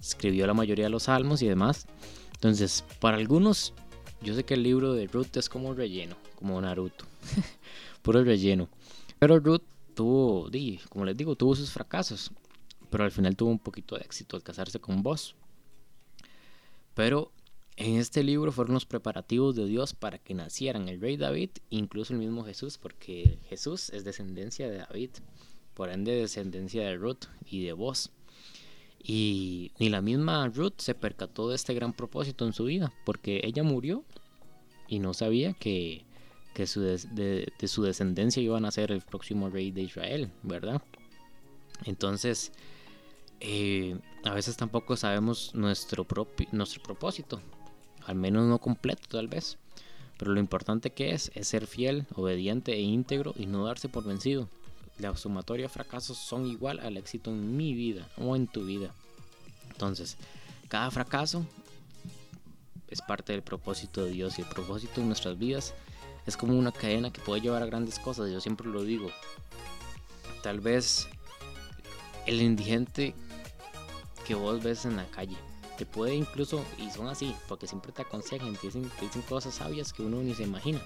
escribió 0.00 0.46
la 0.46 0.54
mayoría 0.54 0.86
de 0.86 0.90
los 0.90 1.04
salmos 1.04 1.42
y 1.42 1.48
demás. 1.48 1.86
Entonces, 2.32 2.84
para 3.00 3.18
algunos, 3.18 3.74
yo 4.22 4.34
sé 4.34 4.44
que 4.44 4.54
el 4.54 4.62
libro 4.62 4.94
de 4.94 5.06
Ruth 5.06 5.36
es 5.36 5.48
como 5.48 5.74
relleno, 5.74 6.16
como 6.36 6.60
Naruto. 6.60 7.04
Puro 8.02 8.22
relleno. 8.22 8.68
Pero 9.18 9.38
Ruth 9.40 9.62
tuvo, 9.94 10.50
como 10.88 11.04
les 11.04 11.16
digo, 11.16 11.36
tuvo 11.36 11.54
sus 11.54 11.70
fracasos. 11.70 12.30
Pero 12.90 13.04
al 13.04 13.10
final 13.10 13.36
tuvo 13.36 13.50
un 13.50 13.58
poquito 13.58 13.96
de 13.96 14.02
éxito 14.02 14.36
al 14.36 14.42
casarse 14.42 14.80
con 14.80 15.02
vos. 15.02 15.34
Pero 16.94 17.32
en 17.76 17.96
este 17.96 18.22
libro 18.22 18.52
fueron 18.52 18.74
los 18.74 18.86
preparativos 18.86 19.56
de 19.56 19.64
Dios 19.64 19.94
para 19.94 20.18
que 20.18 20.34
nacieran 20.34 20.88
el 20.88 21.00
rey 21.00 21.16
David, 21.16 21.50
incluso 21.70 22.12
el 22.12 22.18
mismo 22.18 22.44
Jesús, 22.44 22.78
porque 22.78 23.38
Jesús 23.48 23.90
es 23.90 24.04
descendencia 24.04 24.70
de 24.70 24.78
David, 24.78 25.10
por 25.74 25.88
ende 25.88 26.12
descendencia 26.12 26.82
de 26.82 26.96
Ruth 26.96 27.24
y 27.46 27.64
de 27.64 27.72
vos. 27.72 28.10
Y 29.04 29.72
ni 29.78 29.88
la 29.88 30.00
misma 30.00 30.48
Ruth 30.48 30.74
se 30.78 30.94
percató 30.94 31.48
de 31.48 31.56
este 31.56 31.74
gran 31.74 31.92
propósito 31.92 32.46
en 32.46 32.52
su 32.52 32.64
vida, 32.64 32.92
porque 33.04 33.40
ella 33.44 33.62
murió 33.62 34.04
y 34.86 35.00
no 35.00 35.12
sabía 35.12 35.54
que, 35.54 36.04
su 36.66 36.80
de, 36.80 37.52
su 37.66 37.82
descendencia 37.82 38.42
iban 38.42 38.64
a 38.64 38.70
ser 38.70 38.92
el 38.92 39.00
próximo 39.00 39.50
rey 39.50 39.70
de 39.72 39.82
Israel, 39.82 40.30
¿verdad? 40.42 40.82
Entonces, 41.84 42.52
eh, 43.40 43.98
a 44.22 44.34
veces 44.34 44.56
tampoco 44.56 44.96
sabemos 44.96 45.52
nuestro, 45.54 46.04
propio, 46.04 46.46
nuestro 46.52 46.82
propósito, 46.82 47.40
al 48.06 48.14
menos 48.14 48.46
no 48.46 48.60
completo 48.60 49.08
tal 49.08 49.26
vez. 49.26 49.58
Pero 50.18 50.34
lo 50.34 50.40
importante 50.40 50.90
que 50.90 51.10
es 51.10 51.32
es 51.34 51.48
ser 51.48 51.66
fiel, 51.66 52.06
obediente 52.14 52.74
e 52.74 52.80
íntegro 52.80 53.34
y 53.36 53.46
no 53.46 53.64
darse 53.64 53.88
por 53.88 54.04
vencido. 54.04 54.48
La 54.98 55.16
sumatoria 55.16 55.66
de 55.66 55.68
fracasos 55.68 56.18
son 56.18 56.46
igual 56.46 56.78
al 56.80 56.96
éxito 56.96 57.30
en 57.30 57.56
mi 57.56 57.74
vida 57.74 58.08
o 58.16 58.36
en 58.36 58.46
tu 58.46 58.64
vida. 58.64 58.92
Entonces, 59.70 60.16
cada 60.68 60.90
fracaso 60.90 61.46
es 62.88 63.00
parte 63.00 63.32
del 63.32 63.42
propósito 63.42 64.04
de 64.04 64.10
Dios 64.10 64.38
y 64.38 64.42
el 64.42 64.48
propósito 64.48 65.00
de 65.00 65.06
nuestras 65.06 65.38
vidas 65.38 65.74
es 66.26 66.36
como 66.36 66.56
una 66.56 66.72
cadena 66.72 67.12
que 67.12 67.20
puede 67.20 67.40
llevar 67.40 67.62
a 67.62 67.66
grandes 67.66 67.98
cosas. 67.98 68.30
Yo 68.30 68.40
siempre 68.40 68.68
lo 68.68 68.84
digo. 68.84 69.10
Tal 70.42 70.60
vez 70.60 71.08
el 72.26 72.40
indigente 72.42 73.14
que 74.26 74.34
vos 74.34 74.62
ves 74.62 74.84
en 74.84 74.96
la 74.96 75.06
calle 75.06 75.36
te 75.76 75.86
puede 75.86 76.14
incluso, 76.14 76.64
y 76.78 76.90
son 76.90 77.08
así, 77.08 77.34
porque 77.48 77.66
siempre 77.66 77.92
te 77.92 78.02
aconsejan, 78.02 78.54
te 78.56 78.66
dicen, 78.66 78.90
dicen 79.00 79.22
cosas 79.22 79.54
sabias 79.54 79.92
que 79.92 80.02
uno 80.02 80.22
ni 80.22 80.34
se 80.34 80.42
imagina. 80.42 80.80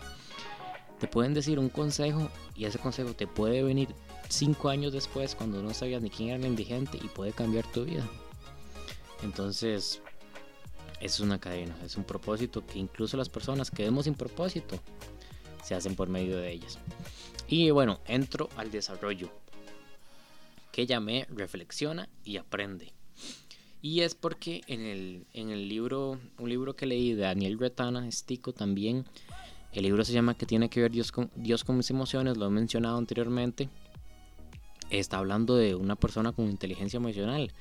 Te 1.00 1.06
pueden 1.06 1.34
decir 1.34 1.58
un 1.58 1.68
consejo 1.68 2.30
y 2.54 2.64
ese 2.64 2.78
consejo 2.78 3.12
te 3.12 3.26
puede 3.26 3.62
venir 3.62 3.88
cinco 4.28 4.68
años 4.68 4.92
después 4.92 5.34
cuando 5.34 5.62
no 5.62 5.74
sabías 5.74 6.02
ni 6.02 6.10
quién 6.10 6.30
era 6.30 6.38
el 6.38 6.46
indigente 6.46 6.98
y 7.02 7.08
puede 7.08 7.32
cambiar 7.32 7.70
tu 7.70 7.84
vida. 7.84 8.08
Entonces, 9.22 10.00
es 11.00 11.20
una 11.20 11.38
cadena, 11.38 11.76
es 11.84 11.96
un 11.96 12.04
propósito 12.04 12.64
que 12.66 12.78
incluso 12.78 13.16
las 13.16 13.28
personas 13.28 13.70
que 13.70 13.84
vemos 13.84 14.04
sin 14.04 14.14
propósito 14.14 14.78
se 15.62 15.74
hacen 15.74 15.96
por 15.96 16.08
medio 16.08 16.38
de 16.38 16.52
ellas. 16.52 16.78
Y 17.48 17.70
bueno, 17.70 18.00
entro 18.06 18.48
al 18.56 18.70
desarrollo 18.70 19.30
que 20.72 20.86
llamé 20.86 21.26
Reflexiona 21.30 22.08
y 22.24 22.36
Aprende. 22.38 22.92
Y 23.82 24.00
es 24.00 24.14
porque 24.14 24.62
en 24.66 24.80
el, 24.80 25.26
en 25.32 25.50
el 25.50 25.68
libro, 25.68 26.18
un 26.38 26.48
libro 26.48 26.74
que 26.74 26.86
leí 26.86 27.12
de 27.14 27.22
Daniel 27.22 27.58
Retana, 27.58 28.08
Estico 28.08 28.52
también, 28.52 29.06
el 29.78 29.84
libro 29.84 30.04
se 30.04 30.12
llama 30.12 30.34
Que 30.34 30.46
tiene 30.46 30.68
que 30.68 30.80
ver 30.80 30.90
Dios 30.90 31.12
con, 31.12 31.30
Dios 31.36 31.64
con 31.64 31.76
mis 31.76 31.90
emociones, 31.90 32.36
lo 32.36 32.46
he 32.46 32.50
mencionado 32.50 32.96
anteriormente, 32.98 33.68
está 34.90 35.18
hablando 35.18 35.56
de 35.56 35.74
una 35.74 35.96
persona 35.96 36.32
con 36.32 36.46
inteligencia 36.46 36.96
emocional. 36.96 37.52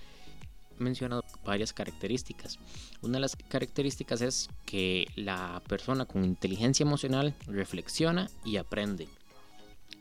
Mencionado 0.77 1.23
varias 1.45 1.71
características. 1.71 2.59
Una 3.01 3.13
de 3.13 3.21
las 3.21 3.35
características 3.35 4.21
es 4.21 4.49
que 4.65 5.07
la 5.15 5.61
persona 5.67 6.05
con 6.05 6.25
inteligencia 6.25 6.83
emocional 6.83 7.33
reflexiona 7.47 8.29
y 8.43 8.57
aprende. 8.57 9.07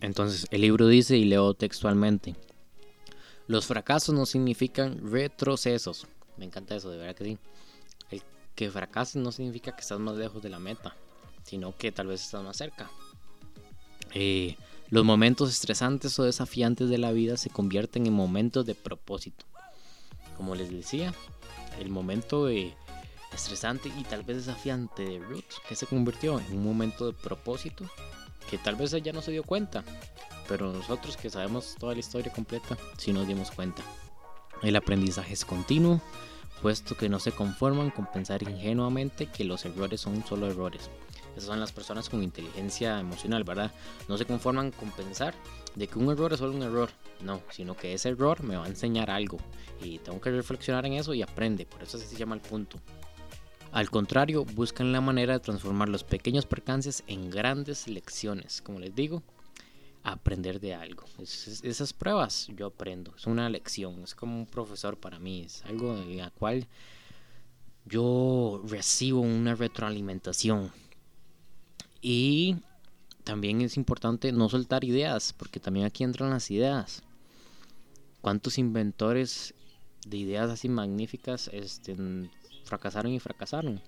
Entonces 0.00 0.46
el 0.50 0.62
libro 0.62 0.88
dice, 0.88 1.16
y 1.16 1.24
leo 1.24 1.54
textualmente, 1.54 2.34
los 3.46 3.66
fracasos 3.66 4.14
no 4.14 4.26
significan 4.26 5.10
retrocesos. 5.10 6.06
Me 6.36 6.44
encanta 6.44 6.74
eso, 6.74 6.90
de 6.90 6.98
verdad 6.98 7.14
que 7.14 7.24
sí. 7.24 7.38
El 8.10 8.22
que 8.54 8.70
fracases 8.70 9.16
no 9.16 9.30
significa 9.30 9.72
que 9.72 9.82
estás 9.82 10.00
más 10.00 10.16
lejos 10.16 10.42
de 10.42 10.48
la 10.48 10.58
meta, 10.58 10.96
sino 11.44 11.76
que 11.76 11.92
tal 11.92 12.08
vez 12.08 12.24
estás 12.24 12.42
más 12.42 12.56
cerca. 12.56 12.90
Eh, 14.12 14.56
los 14.90 15.04
momentos 15.04 15.50
estresantes 15.50 16.18
o 16.18 16.24
desafiantes 16.24 16.88
de 16.88 16.98
la 16.98 17.12
vida 17.12 17.36
se 17.36 17.50
convierten 17.50 18.06
en 18.06 18.12
momentos 18.12 18.66
de 18.66 18.74
propósito. 18.74 19.44
Como 20.36 20.54
les 20.54 20.70
decía, 20.70 21.14
el 21.80 21.90
momento 21.90 22.48
estresante 22.48 23.90
y 23.98 24.04
tal 24.04 24.22
vez 24.22 24.38
desafiante 24.38 25.04
de 25.04 25.18
Ruth, 25.18 25.44
que 25.68 25.76
se 25.76 25.86
convirtió 25.86 26.40
en 26.40 26.58
un 26.58 26.64
momento 26.64 27.06
de 27.06 27.12
propósito, 27.12 27.84
que 28.48 28.58
tal 28.58 28.76
vez 28.76 28.92
ella 28.92 29.12
no 29.12 29.22
se 29.22 29.32
dio 29.32 29.42
cuenta, 29.42 29.84
pero 30.48 30.72
nosotros 30.72 31.16
que 31.16 31.30
sabemos 31.30 31.76
toda 31.78 31.94
la 31.94 32.00
historia 32.00 32.32
completa, 32.32 32.76
sí 32.98 33.12
nos 33.12 33.26
dimos 33.26 33.50
cuenta. 33.50 33.82
El 34.62 34.76
aprendizaje 34.76 35.32
es 35.34 35.44
continuo, 35.44 36.00
puesto 36.62 36.96
que 36.96 37.08
no 37.08 37.18
se 37.18 37.32
conforman 37.32 37.90
con 37.90 38.06
pensar 38.06 38.42
ingenuamente 38.42 39.26
que 39.26 39.44
los 39.44 39.64
errores 39.64 40.00
son 40.00 40.24
solo 40.24 40.46
errores. 40.46 40.90
Esas 41.36 41.44
son 41.44 41.60
las 41.60 41.72
personas 41.72 42.08
con 42.08 42.22
inteligencia 42.22 42.98
emocional, 42.98 43.44
¿verdad? 43.44 43.72
No 44.08 44.16
se 44.16 44.24
conforman 44.24 44.70
con 44.70 44.90
pensar 44.90 45.34
de 45.74 45.88
que 45.88 45.98
un 45.98 46.10
error 46.10 46.32
es 46.32 46.38
solo 46.38 46.54
un 46.54 46.62
error, 46.62 46.90
no, 47.20 47.42
sino 47.50 47.76
que 47.76 47.92
ese 47.92 48.10
error 48.10 48.42
me 48.42 48.56
va 48.56 48.64
a 48.64 48.68
enseñar 48.68 49.10
algo 49.10 49.38
y 49.82 49.98
tengo 49.98 50.20
que 50.20 50.30
reflexionar 50.30 50.86
en 50.86 50.94
eso 50.94 51.14
y 51.14 51.22
aprende, 51.22 51.66
por 51.66 51.82
eso 51.82 51.96
así 51.96 52.06
se 52.06 52.16
llama 52.16 52.34
el 52.34 52.40
punto. 52.40 52.78
Al 53.72 53.90
contrario, 53.90 54.44
buscan 54.44 54.92
la 54.92 55.00
manera 55.00 55.32
de 55.32 55.40
transformar 55.40 55.88
los 55.88 56.04
pequeños 56.04 56.46
percances 56.46 57.02
en 57.08 57.28
grandes 57.28 57.88
lecciones. 57.88 58.62
Como 58.62 58.78
les 58.78 58.94
digo, 58.94 59.24
aprender 60.04 60.60
de 60.60 60.74
algo. 60.74 61.04
esas 61.18 61.92
pruebas 61.92 62.46
yo 62.54 62.66
aprendo, 62.66 63.14
es 63.16 63.26
una 63.26 63.48
lección, 63.48 64.04
es 64.04 64.14
como 64.14 64.36
un 64.38 64.46
profesor 64.46 64.96
para 64.96 65.18
mí, 65.18 65.42
es 65.42 65.64
algo 65.64 65.96
en 65.96 66.18
la 66.18 66.30
cual 66.30 66.68
yo 67.86 68.62
recibo 68.64 69.20
una 69.20 69.54
retroalimentación. 69.54 70.70
Y 72.06 72.56
también 73.24 73.62
es 73.62 73.78
importante 73.78 74.30
no 74.30 74.50
soltar 74.50 74.84
ideas, 74.84 75.32
porque 75.32 75.58
también 75.58 75.86
aquí 75.86 76.04
entran 76.04 76.28
las 76.28 76.50
ideas. 76.50 77.02
¿Cuántos 78.20 78.58
inventores 78.58 79.54
de 80.06 80.18
ideas 80.18 80.50
así 80.50 80.68
magníficas 80.68 81.48
este, 81.50 81.96
fracasaron 82.64 83.10
y 83.10 83.20
fracasaron? 83.20 83.80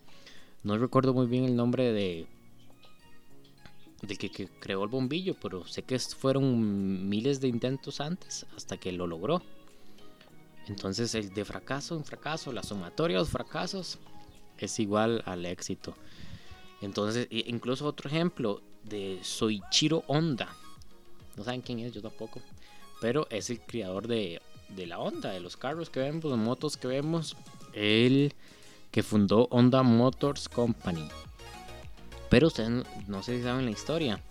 No 0.62 0.78
recuerdo 0.78 1.12
muy 1.12 1.26
bien 1.26 1.44
el 1.44 1.56
nombre 1.56 1.92
de 1.92 2.26
de 4.00 4.16
que, 4.16 4.48
creó 4.60 4.84
el 4.84 4.88
bombillo, 4.88 5.34
pero 5.34 5.66
sé 5.66 5.82
que 5.82 5.98
fueron 5.98 7.08
miles 7.10 7.42
de 7.42 7.48
intentos 7.48 8.00
antes 8.00 8.46
hasta 8.56 8.78
que 8.78 8.92
lo 8.92 9.06
logró. 9.06 9.42
Entonces 10.68 11.14
el 11.14 11.34
de 11.34 11.44
fracaso 11.44 11.94
en 11.96 12.04
fracaso, 12.04 12.50
la 12.50 12.62
sumatoria 12.62 13.18
de 13.18 13.24
los 13.24 13.30
fracasos 13.30 13.98
es 14.56 14.78
igual 14.80 15.22
al 15.26 15.44
éxito. 15.44 15.94
Entonces, 16.80 17.28
incluso 17.30 17.86
otro 17.86 18.08
ejemplo 18.08 18.62
de 18.82 19.18
Soichiro 19.22 20.04
Honda. 20.06 20.54
No 21.36 21.44
saben 21.44 21.62
quién 21.62 21.80
es, 21.80 21.92
yo 21.92 22.02
tampoco. 22.02 22.40
Pero 23.00 23.26
es 23.30 23.50
el 23.50 23.60
creador 23.60 24.06
de, 24.06 24.40
de 24.68 24.86
la 24.86 24.98
Honda, 24.98 25.30
de 25.30 25.40
los 25.40 25.56
carros 25.56 25.90
que 25.90 26.00
vemos, 26.00 26.30
de 26.30 26.36
motos 26.36 26.76
que 26.76 26.88
vemos. 26.88 27.36
El 27.72 28.34
que 28.90 29.02
fundó 29.02 29.48
Honda 29.50 29.82
Motors 29.82 30.48
Company. 30.48 31.08
Pero 32.30 32.48
ustedes 32.48 32.84
no, 33.06 33.22
sé 33.22 33.36
si 33.36 33.42
saben 33.42 33.66
la 33.66 33.70
historia. 33.70 34.22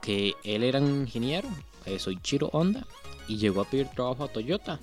Que 0.00 0.34
él 0.44 0.62
era 0.62 0.80
un 0.80 1.00
ingeniero, 1.00 1.48
eh, 1.84 1.98
soy 1.98 2.16
Chiro 2.20 2.48
Honda, 2.52 2.86
y 3.26 3.38
llegó 3.38 3.62
a 3.62 3.64
pedir 3.64 3.88
trabajo 3.88 4.24
a 4.24 4.28
Toyota. 4.28 4.78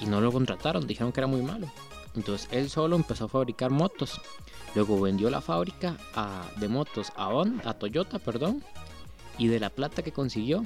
Y 0.00 0.06
no 0.06 0.20
lo 0.20 0.30
contrataron, 0.30 0.86
dijeron 0.86 1.12
que 1.12 1.20
era 1.20 1.26
muy 1.26 1.40
malo. 1.40 1.70
Entonces 2.14 2.48
él 2.50 2.68
solo 2.68 2.96
empezó 2.96 3.24
a 3.24 3.28
fabricar 3.28 3.70
motos. 3.70 4.20
Luego 4.74 5.00
vendió 5.00 5.30
la 5.30 5.40
fábrica 5.40 5.96
de 6.56 6.68
motos 6.68 7.12
a, 7.16 7.30
a 7.64 7.74
Toyota, 7.74 8.18
perdón. 8.18 8.62
Y 9.38 9.48
de 9.48 9.60
la 9.60 9.70
plata 9.70 10.02
que 10.02 10.12
consiguió, 10.12 10.64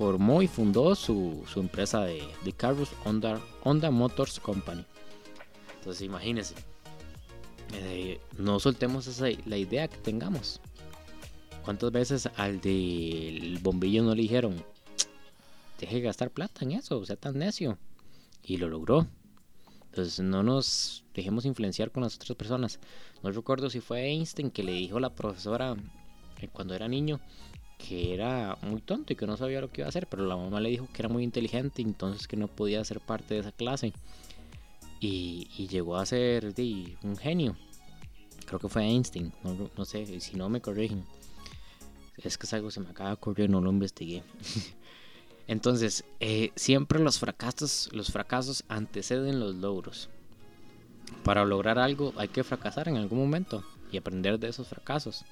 formó 0.00 0.40
y 0.40 0.48
fundó 0.48 0.94
su, 0.94 1.44
empresa 1.56 2.00
de, 2.04 2.24
carros 2.56 2.90
Honda, 3.04 3.38
Honda 3.62 3.90
Motors 3.90 4.40
Company. 4.40 4.82
Entonces 5.76 6.02
imagínense, 6.02 6.54
eh, 7.74 8.18
no 8.38 8.58
soltemos 8.60 9.06
esa, 9.06 9.26
la 9.44 9.58
idea 9.58 9.88
que 9.88 9.98
tengamos. 9.98 10.60
¿Cuántas 11.64 11.92
veces 11.92 12.30
al 12.36 12.62
del 12.62 13.58
bombillo 13.60 14.02
no 14.02 14.14
le 14.14 14.22
dijeron, 14.22 14.64
deje 15.78 15.96
de 15.96 16.00
gastar 16.00 16.30
plata 16.30 16.64
en 16.64 16.72
eso, 16.72 17.04
sea 17.04 17.16
tan 17.16 17.38
necio? 17.38 17.76
Y 18.42 18.56
lo 18.56 18.68
logró. 18.68 19.06
Entonces 19.90 20.20
no 20.20 20.42
nos 20.42 21.04
dejemos 21.14 21.44
influenciar 21.44 21.90
con 21.90 22.02
las 22.04 22.14
otras 22.14 22.36
personas. 22.36 22.78
No 23.22 23.30
recuerdo 23.30 23.70
si 23.70 23.80
fue 23.80 24.06
Einstein 24.06 24.50
que 24.50 24.62
le 24.62 24.72
dijo 24.72 24.98
a 24.98 25.00
la 25.00 25.14
profesora 25.14 25.76
eh, 26.40 26.48
cuando 26.52 26.74
era 26.74 26.88
niño 26.88 27.20
que 27.76 28.14
era 28.14 28.58
muy 28.62 28.80
tonto 28.82 29.12
y 29.12 29.16
que 29.16 29.26
no 29.26 29.36
sabía 29.36 29.60
lo 29.60 29.70
que 29.70 29.80
iba 29.80 29.86
a 29.86 29.88
hacer, 29.88 30.06
pero 30.06 30.26
la 30.26 30.36
mamá 30.36 30.60
le 30.60 30.68
dijo 30.68 30.88
que 30.92 31.02
era 31.02 31.08
muy 31.08 31.24
inteligente 31.24 31.82
entonces 31.82 32.28
que 32.28 32.36
no 32.36 32.46
podía 32.46 32.84
ser 32.84 33.00
parte 33.00 33.34
de 33.34 33.40
esa 33.40 33.52
clase 33.52 33.92
y, 35.00 35.66
llegó 35.68 35.96
a 35.96 36.04
ser 36.04 36.54
un 37.02 37.16
genio. 37.16 37.56
Creo 38.44 38.58
que 38.58 38.68
fue 38.68 38.84
Einstein, 38.84 39.32
no, 39.76 39.84
sé, 39.84 40.20
si 40.20 40.36
no 40.36 40.48
me 40.48 40.60
corrigen. 40.60 41.04
Es 42.18 42.36
que 42.36 42.46
es 42.46 42.52
algo 42.52 42.68
que 42.68 42.74
se 42.74 42.80
me 42.80 42.90
acaba 42.90 43.10
de 43.10 43.14
ocurrir, 43.14 43.48
no 43.48 43.60
lo 43.60 43.70
investigué. 43.70 44.22
Entonces, 45.50 46.04
eh, 46.20 46.52
siempre 46.54 47.00
los 47.00 47.18
fracasos, 47.18 47.88
los 47.90 48.12
fracasos 48.12 48.62
anteceden 48.68 49.40
los 49.40 49.56
logros. 49.56 50.08
Para 51.24 51.44
lograr 51.44 51.76
algo 51.80 52.14
hay 52.18 52.28
que 52.28 52.44
fracasar 52.44 52.86
en 52.86 52.96
algún 52.96 53.18
momento 53.18 53.64
y 53.90 53.96
aprender 53.96 54.38
de 54.38 54.46
esos 54.46 54.68
fracasos. 54.68 55.24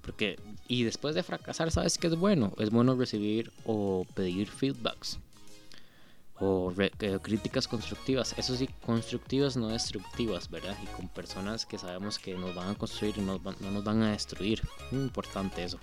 Porque, 0.00 0.40
y 0.68 0.84
después 0.84 1.14
de 1.14 1.22
fracasar, 1.22 1.70
¿sabes 1.70 1.98
qué 1.98 2.06
es 2.06 2.16
bueno? 2.16 2.54
Es 2.56 2.70
bueno 2.70 2.96
recibir 2.96 3.52
o 3.66 4.06
pedir 4.14 4.48
feedbacks. 4.48 5.18
o 6.40 6.72
críticas 7.20 7.68
constructivas, 7.68 8.34
eso 8.38 8.56
sí, 8.56 8.70
constructivas, 8.86 9.58
no 9.58 9.68
destructivas, 9.68 10.48
¿verdad? 10.48 10.78
Y 10.82 10.86
con 10.96 11.08
personas 11.08 11.66
que 11.66 11.76
sabemos 11.76 12.18
que 12.18 12.38
nos 12.38 12.54
van 12.54 12.70
a 12.70 12.74
construir 12.74 13.18
y 13.18 13.20
no 13.20 13.38
nos 13.70 13.84
van 13.84 14.02
a 14.02 14.12
destruir. 14.12 14.62
Muy 14.90 15.02
importante 15.02 15.62
eso. 15.62 15.78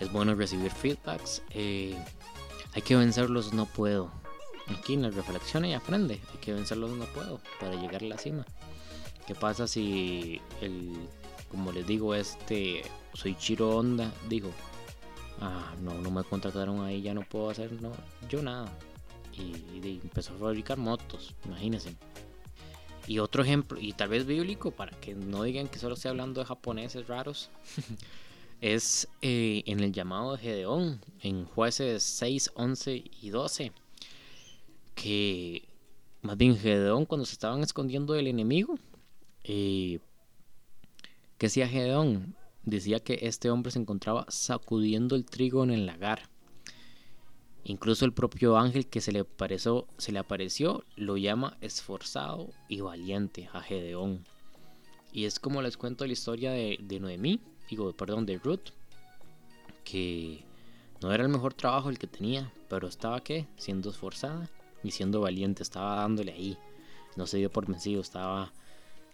Es 0.00 0.12
bueno 0.12 0.34
recibir 0.34 0.70
feedbacks. 0.70 1.42
Eh, 1.50 1.96
hay 2.74 2.82
que 2.82 2.96
vencerlos, 2.96 3.52
no 3.52 3.66
puedo. 3.66 4.10
Aquí 4.68 4.94
en 4.94 5.02
la 5.02 5.10
reflexión 5.10 5.64
y 5.64 5.74
aprende. 5.74 6.20
Hay 6.32 6.38
que 6.40 6.52
vencerlos, 6.52 6.90
no 6.90 7.04
puedo, 7.06 7.40
para 7.60 7.74
llegar 7.76 8.02
a 8.02 8.06
la 8.06 8.18
cima. 8.18 8.44
¿Qué 9.26 9.34
pasa 9.34 9.66
si 9.66 10.40
el, 10.60 10.92
como 11.50 11.72
les 11.72 11.86
digo, 11.86 12.14
este, 12.14 12.82
soy 13.12 13.34
Chiro 13.36 13.70
Honda, 13.70 14.12
digo, 14.28 14.50
ah, 15.40 15.74
no, 15.80 15.94
no 15.94 16.10
me 16.10 16.22
contrataron 16.24 16.84
ahí, 16.84 17.02
ya 17.02 17.14
no 17.14 17.22
puedo 17.22 17.50
hacer 17.50 17.72
no, 17.80 17.92
yo 18.28 18.42
nada 18.42 18.70
y, 19.38 20.00
empezó 20.02 20.34
a 20.34 20.38
fabricar 20.38 20.78
motos, 20.78 21.34
imagínense. 21.44 21.94
Y 23.06 23.20
otro 23.20 23.42
ejemplo, 23.42 23.78
y 23.80 23.92
tal 23.92 24.08
vez 24.08 24.26
bíblico, 24.26 24.72
para 24.72 24.98
que 24.98 25.14
no 25.14 25.44
digan 25.44 25.68
que 25.68 25.78
solo 25.78 25.94
estoy 25.94 26.10
hablando 26.10 26.40
de 26.40 26.46
japoneses 26.46 27.06
raros, 27.06 27.50
es 28.60 29.08
eh, 29.22 29.62
en 29.66 29.80
el 29.80 29.92
llamado 29.92 30.32
de 30.32 30.38
Gedeón, 30.38 31.00
en 31.20 31.44
jueces 31.44 32.02
6, 32.02 32.52
11 32.54 33.04
y 33.22 33.30
12, 33.30 33.72
que 34.94 35.68
más 36.22 36.36
bien 36.36 36.56
Gedeón 36.56 37.06
cuando 37.06 37.26
se 37.26 37.34
estaban 37.34 37.62
escondiendo 37.62 38.14
del 38.14 38.26
enemigo, 38.26 38.78
eh, 39.44 40.00
que 41.38 41.46
decía 41.46 41.68
Gedeón, 41.68 42.34
decía 42.64 43.00
que 43.00 43.20
este 43.22 43.50
hombre 43.50 43.70
se 43.70 43.78
encontraba 43.78 44.26
sacudiendo 44.28 45.16
el 45.16 45.24
trigo 45.24 45.62
en 45.62 45.70
el 45.70 45.86
lagar. 45.86 46.28
Incluso 47.64 48.04
el 48.04 48.12
propio 48.12 48.56
ángel 48.56 48.86
que 48.86 49.00
se 49.00 49.12
le, 49.12 49.20
apareció, 49.20 49.86
se 49.98 50.12
le 50.12 50.20
apareció 50.20 50.84
lo 50.94 51.16
llama 51.16 51.56
esforzado 51.60 52.50
y 52.68 52.80
valiente 52.80 53.48
a 53.52 53.60
Gedeón. 53.60 54.24
Y 55.12 55.24
es 55.24 55.40
como 55.40 55.62
les 55.62 55.76
cuento 55.76 56.06
la 56.06 56.12
historia 56.12 56.52
de, 56.52 56.78
de 56.80 57.00
Noemí, 57.00 57.40
digo, 57.68 57.92
perdón, 57.92 58.26
de 58.26 58.38
Ruth, 58.38 58.70
que 59.84 60.44
no 61.02 61.12
era 61.12 61.22
el 61.22 61.28
mejor 61.28 61.54
trabajo 61.54 61.88
el 61.88 61.98
que 61.98 62.06
tenía, 62.06 62.52
pero 62.68 62.88
estaba 62.88 63.20
que 63.20 63.46
siendo 63.56 63.90
esforzada 63.90 64.48
y 64.82 64.90
siendo 64.90 65.20
valiente, 65.20 65.62
estaba 65.62 65.96
dándole 65.96 66.32
ahí. 66.32 66.58
No 67.16 67.26
se 67.26 67.38
dio 67.38 67.50
por 67.50 67.66
vencido, 67.66 68.00
estaba, 68.00 68.52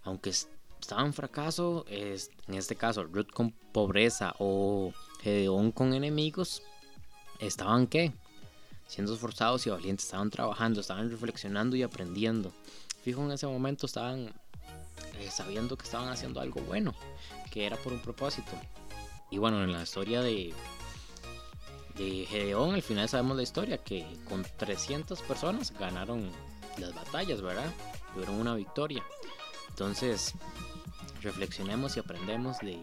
aunque 0.03 0.31
estaba 0.31 1.05
en 1.05 1.13
fracaso, 1.13 1.85
es, 1.89 2.31
en 2.49 2.55
este 2.55 2.75
caso 2.75 3.05
Ruth 3.05 3.31
con 3.33 3.53
pobreza 3.73 4.35
o 4.39 4.93
Gedeón 5.21 5.73
con 5.73 5.95
enemigos, 5.95 6.63
estaban 7.39 7.87
qué? 7.87 8.13
siendo 8.93 9.15
esforzados 9.15 9.67
y 9.67 9.71
valientes, 9.71 10.05
estaban 10.05 10.29
trabajando, 10.29 10.81
estaban 10.83 11.09
reflexionando 11.09 11.77
y 11.77 11.83
aprendiendo. 11.83 12.53
Fijo, 13.03 13.23
en 13.23 13.33
ese 13.33 13.47
momento 13.47 13.87
estaban 13.87 14.35
eh, 15.19 15.31
sabiendo 15.31 15.77
que 15.77 15.85
estaban 15.85 16.09
haciendo 16.09 16.41
algo 16.41 16.61
bueno, 16.63 16.95
que 17.51 17.67
era 17.67 17.77
por 17.77 17.93
un 17.93 18.01
propósito. 18.01 18.53
Y 19.31 19.39
bueno, 19.39 19.63
en 19.63 19.73
la 19.73 19.83
historia 19.83 20.21
de, 20.21 20.53
de 21.97 22.27
Gedeón, 22.29 22.75
al 22.75 22.83
final 22.83 23.09
sabemos 23.09 23.37
la 23.37 23.43
historia, 23.43 23.79
que 23.79 24.07
con 24.29 24.45
300 24.57 25.21
personas 25.23 25.73
ganaron 25.79 26.31
las 26.79 26.95
batallas, 26.95 27.41
¿verdad? 27.41 27.71
Tuvieron 28.13 28.37
una 28.37 28.55
victoria. 28.55 29.03
Entonces, 29.71 30.35
reflexionemos 31.23 31.97
y 31.97 32.01
aprendemos 32.01 32.59
de, 32.59 32.81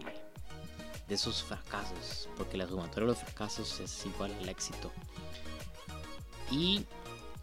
de 1.08 1.14
esos 1.14 1.42
fracasos, 1.42 2.28
porque 2.36 2.56
la 2.56 2.66
sumatoria 2.66 3.06
de 3.06 3.12
los 3.12 3.18
fracasos 3.18 3.80
es 3.80 4.06
igual 4.06 4.34
al 4.40 4.48
éxito. 4.48 4.90
Y 6.50 6.84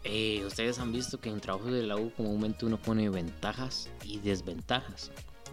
eh, 0.04 0.44
ustedes 0.46 0.78
han 0.78 0.92
visto 0.92 1.20
que 1.20 1.28
en 1.28 1.40
trabajos 1.40 1.72
de 1.72 1.82
la 1.82 1.96
U 1.96 2.12
comúnmente 2.12 2.64
uno 2.64 2.80
pone 2.80 3.08
ventajas 3.10 3.90
y 4.04 4.18
desventajas. 4.18 5.10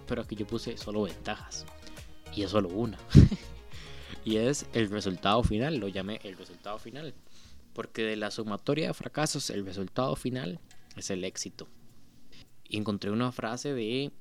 Pero 0.07 0.21
aquí 0.21 0.35
yo 0.35 0.45
puse 0.45 0.77
solo 0.77 1.03
ventajas. 1.03 1.65
Y 2.35 2.43
es 2.43 2.51
solo 2.51 2.69
una. 2.69 2.97
y 4.25 4.37
es 4.37 4.67
el 4.73 4.89
resultado 4.89 5.43
final. 5.43 5.77
Lo 5.77 5.87
llamé 5.87 6.19
el 6.23 6.37
resultado 6.37 6.77
final. 6.77 7.13
Porque 7.73 8.03
de 8.03 8.15
la 8.15 8.31
sumatoria 8.31 8.87
de 8.87 8.93
fracasos, 8.93 9.49
el 9.49 9.65
resultado 9.65 10.15
final 10.15 10.59
es 10.95 11.09
el 11.09 11.23
éxito. 11.23 11.67
Encontré 12.69 13.11
una 13.11 13.31
frase 13.31 13.73
de 13.73 14.11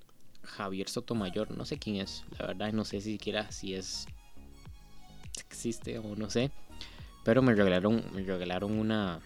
Javier 0.43 0.89
Sotomayor. 0.89 1.51
No 1.57 1.65
sé 1.65 1.79
quién 1.79 1.97
es. 1.97 2.25
La 2.39 2.47
verdad 2.47 2.73
no 2.73 2.85
sé 2.85 3.01
siquiera 3.01 3.53
si 3.53 3.75
es... 3.75 4.07
Existe 5.37 5.99
o 5.99 6.17
no 6.17 6.31
sé. 6.31 6.51
Pero 7.25 7.43
me 7.43 7.55
regalaron, 7.55 8.05
me 8.13 8.23
regalaron 8.23 8.79
una 8.79 9.21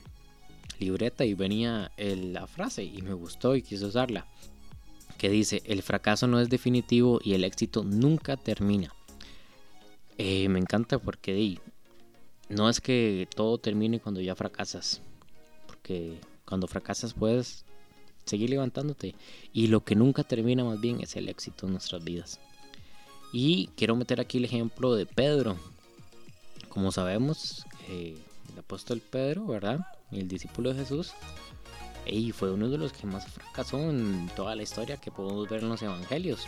libreta 0.81 1.25
y 1.25 1.35
venía 1.35 1.93
la 1.97 2.47
frase 2.47 2.85
y 2.85 3.03
me 3.03 3.12
gustó 3.12 3.57
y 3.57 3.62
quise 3.62 3.87
usarla. 3.87 4.27
Que 5.17 5.29
dice, 5.29 5.62
el 5.64 5.83
fracaso 5.83 6.27
no 6.27 6.41
es 6.41 6.49
definitivo 6.49 7.21
y 7.23 7.35
el 7.35 7.45
éxito 7.45 7.83
nunca 7.83 8.37
termina. 8.37 8.95
Eh, 10.17 10.49
me 10.49 10.59
encanta 10.59 10.99
porque 10.99 11.59
no 12.49 12.69
es 12.69 12.81
que 12.81 13.29
todo 13.35 13.59
termine 13.59 14.01
cuando 14.01 14.21
ya 14.21 14.35
fracasas. 14.35 15.01
Porque 15.67 16.21
cuando 16.45 16.67
fracasas 16.67 17.14
puedes 17.14 17.64
seguir 18.25 18.51
levantándote. 18.51 19.14
Y 19.53 19.67
lo 19.69 19.85
que 19.85 19.97
nunca 19.97 20.23
termina 20.23 20.64
más 20.64 20.81
bien 20.81 21.01
es 21.01 21.17
el 21.17 21.29
éxito 21.29 21.67
en 21.67 21.73
nuestras 21.73 22.05
vidas. 22.05 22.38
Y 23.33 23.69
quiero 23.77 23.97
meter 23.97 24.21
aquí 24.21 24.38
el 24.38 24.45
ejemplo 24.45 24.95
de 24.95 25.07
Pedro. 25.07 25.57
Como 26.69 26.93
sabemos, 26.93 27.64
el 27.88 28.19
apóstol 28.59 29.01
Pedro, 29.01 29.47
¿verdad? 29.47 29.81
El 30.11 30.29
discípulo 30.29 30.73
de 30.73 30.81
Jesús. 30.81 31.12
Y 32.07 32.33
fue 32.33 32.53
uno 32.53 32.68
de 32.68 32.79
los 32.79 32.92
que 32.92 33.07
más 33.07 33.27
fracasó 33.27 33.79
en 33.79 34.31
toda 34.35 34.57
la 34.57 34.62
historia 34.62 34.97
que 34.97 35.11
podemos 35.11 35.49
ver 35.49 35.62
en 35.62 35.68
los 35.68 35.83
evangelios. 35.83 36.47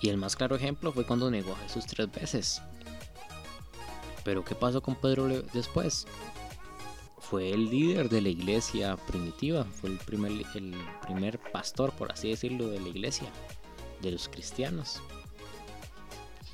Y 0.00 0.10
el 0.10 0.18
más 0.18 0.36
claro 0.36 0.56
ejemplo 0.56 0.92
fue 0.92 1.06
cuando 1.06 1.30
negó 1.30 1.52
a 1.52 1.58
Jesús 1.60 1.86
tres 1.86 2.10
veces. 2.12 2.60
Pero 4.24 4.44
¿qué 4.44 4.54
pasó 4.54 4.82
con 4.82 4.96
Pedro 4.96 5.28
después? 5.52 6.06
Fue 7.18 7.50
el 7.50 7.70
líder 7.70 8.10
de 8.10 8.20
la 8.20 8.28
iglesia 8.28 8.96
primitiva, 8.96 9.64
fue 9.64 9.90
el 9.90 9.98
primer, 9.98 10.32
el 10.54 10.74
primer 11.06 11.38
pastor, 11.52 11.92
por 11.92 12.12
así 12.12 12.28
decirlo, 12.28 12.68
de 12.68 12.80
la 12.80 12.88
iglesia, 12.88 13.28
de 14.02 14.12
los 14.12 14.28
cristianos. 14.28 15.00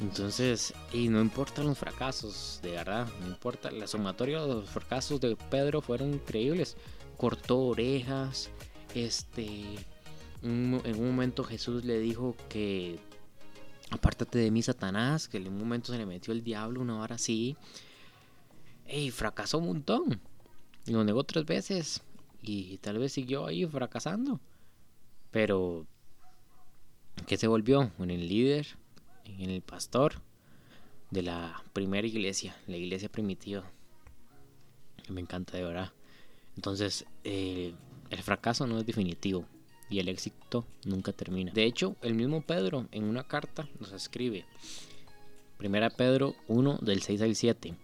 Entonces, 0.01 0.73
y 0.95 1.09
no 1.09 1.21
importan 1.21 1.67
los 1.67 1.79
fracasos, 1.79 2.59
de 2.63 2.71
verdad, 2.71 3.07
no 3.21 3.27
importa. 3.29 3.71
La 3.71 3.87
sumatoria 3.87 4.41
de 4.41 4.55
los 4.55 4.71
fracasos 4.71 5.21
de 5.21 5.37
Pedro 5.37 5.83
fueron 5.83 6.15
increíbles. 6.15 6.77
Cortó 7.19 7.59
orejas, 7.59 8.51
este, 8.95 9.77
en 10.43 10.97
un 10.99 11.07
momento 11.07 11.45
Jesús 11.45 11.85
le 11.85 11.99
dijo 12.01 12.35
que 12.49 12.99
apártate 13.91 14.39
de 14.39 14.51
mí, 14.51 14.63
Satanás, 14.63 15.29
que 15.29 15.37
en 15.37 15.49
un 15.49 15.59
momento 15.59 15.93
se 15.93 15.99
le 15.99 16.07
metió 16.07 16.33
el 16.33 16.43
diablo, 16.43 16.81
una 16.81 17.01
hora 17.01 17.17
así. 17.17 17.57
Y 18.89 19.11
fracasó 19.11 19.59
un 19.59 19.67
montón. 19.67 20.21
Y 20.87 20.93
lo 20.93 21.05
negó 21.05 21.25
tres 21.25 21.45
veces. 21.45 22.03
Y 22.41 22.79
tal 22.79 22.99
vez 22.99 23.13
siguió 23.13 23.47
ahí 23.47 23.67
fracasando. 23.67 24.41
Pero, 25.31 25.87
¿qué 27.27 27.37
se 27.37 27.47
volvió? 27.47 27.93
En 27.99 28.11
el 28.11 28.27
líder 28.27 28.67
en 29.24 29.50
el 29.50 29.62
pastor 29.62 30.14
de 31.11 31.22
la 31.22 31.62
primera 31.72 32.06
iglesia, 32.06 32.56
la 32.66 32.76
iglesia 32.76 33.09
primitiva. 33.09 33.64
Me 35.09 35.20
encanta 35.20 35.56
de 35.56 35.64
verdad. 35.64 35.92
Entonces, 36.56 37.04
eh, 37.24 37.72
el 38.11 38.22
fracaso 38.22 38.66
no 38.66 38.78
es 38.78 38.87
definitivo 38.87 39.44
y 39.88 39.98
el 39.98 40.09
éxito 40.09 40.64
nunca 40.85 41.12
termina. 41.12 41.52
De 41.52 41.64
hecho, 41.64 41.96
el 42.02 42.14
mismo 42.14 42.42
Pedro 42.42 42.87
en 42.92 43.04
una 43.04 43.24
carta 43.24 43.68
nos 43.78 43.92
escribe, 43.92 44.44
Primera 45.59 45.90
Pedro 45.90 46.35
1 46.48 46.78
del 46.80 47.02
6 47.02 47.22
al 47.22 47.37
7. 47.37 47.74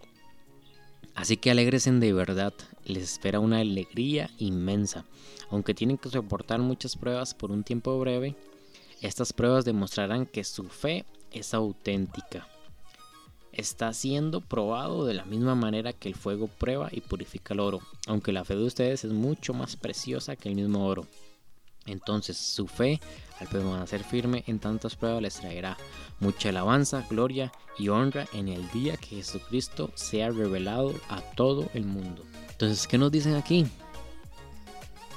Así 1.13 1.37
que 1.37 1.51
alegresen 1.51 1.99
de 1.99 2.13
verdad, 2.13 2.53
les 2.85 3.03
espera 3.03 3.39
una 3.39 3.59
alegría 3.59 4.29
inmensa. 4.37 5.05
Aunque 5.49 5.73
tienen 5.73 5.97
que 5.97 6.09
soportar 6.09 6.59
muchas 6.59 6.95
pruebas 6.95 7.33
por 7.33 7.51
un 7.51 7.63
tiempo 7.63 7.99
breve, 7.99 8.35
estas 9.01 9.33
pruebas 9.33 9.65
demostrarán 9.65 10.25
que 10.25 10.43
su 10.43 10.63
fe 10.69 11.05
es 11.31 11.53
auténtica. 11.53 12.47
Está 13.51 13.91
siendo 13.93 14.41
probado 14.41 15.05
de 15.05 15.15
la 15.15 15.25
misma 15.25 15.55
manera 15.55 15.93
que 15.93 16.09
el 16.09 16.15
fuego 16.15 16.47
prueba 16.47 16.89
y 16.91 17.01
purifica 17.01 17.53
el 17.53 17.59
oro, 17.59 17.79
aunque 18.05 18.31
la 18.31 18.45
fe 18.45 18.55
de 18.55 18.65
ustedes 18.65 19.03
es 19.03 19.11
mucho 19.11 19.53
más 19.53 19.75
preciosa 19.75 20.35
que 20.35 20.49
el 20.49 20.55
mismo 20.55 20.85
oro. 20.85 21.07
Entonces 21.87 22.37
su 22.37 22.67
fe, 22.67 22.99
al 23.39 23.47
permanecer 23.47 24.03
firme 24.03 24.43
en 24.47 24.59
tantas 24.59 24.95
pruebas, 24.95 25.21
les 25.21 25.35
traerá 25.35 25.77
mucha 26.19 26.49
alabanza, 26.49 27.05
gloria 27.09 27.51
y 27.79 27.89
honra 27.89 28.27
en 28.33 28.49
el 28.49 28.69
día 28.71 28.97
que 28.97 29.15
Jesucristo 29.15 29.91
sea 29.95 30.29
revelado 30.29 30.93
a 31.09 31.21
todo 31.21 31.69
el 31.73 31.85
mundo. 31.85 32.23
Entonces, 32.51 32.87
¿qué 32.87 32.97
nos 32.97 33.11
dicen 33.11 33.35
aquí? 33.35 33.65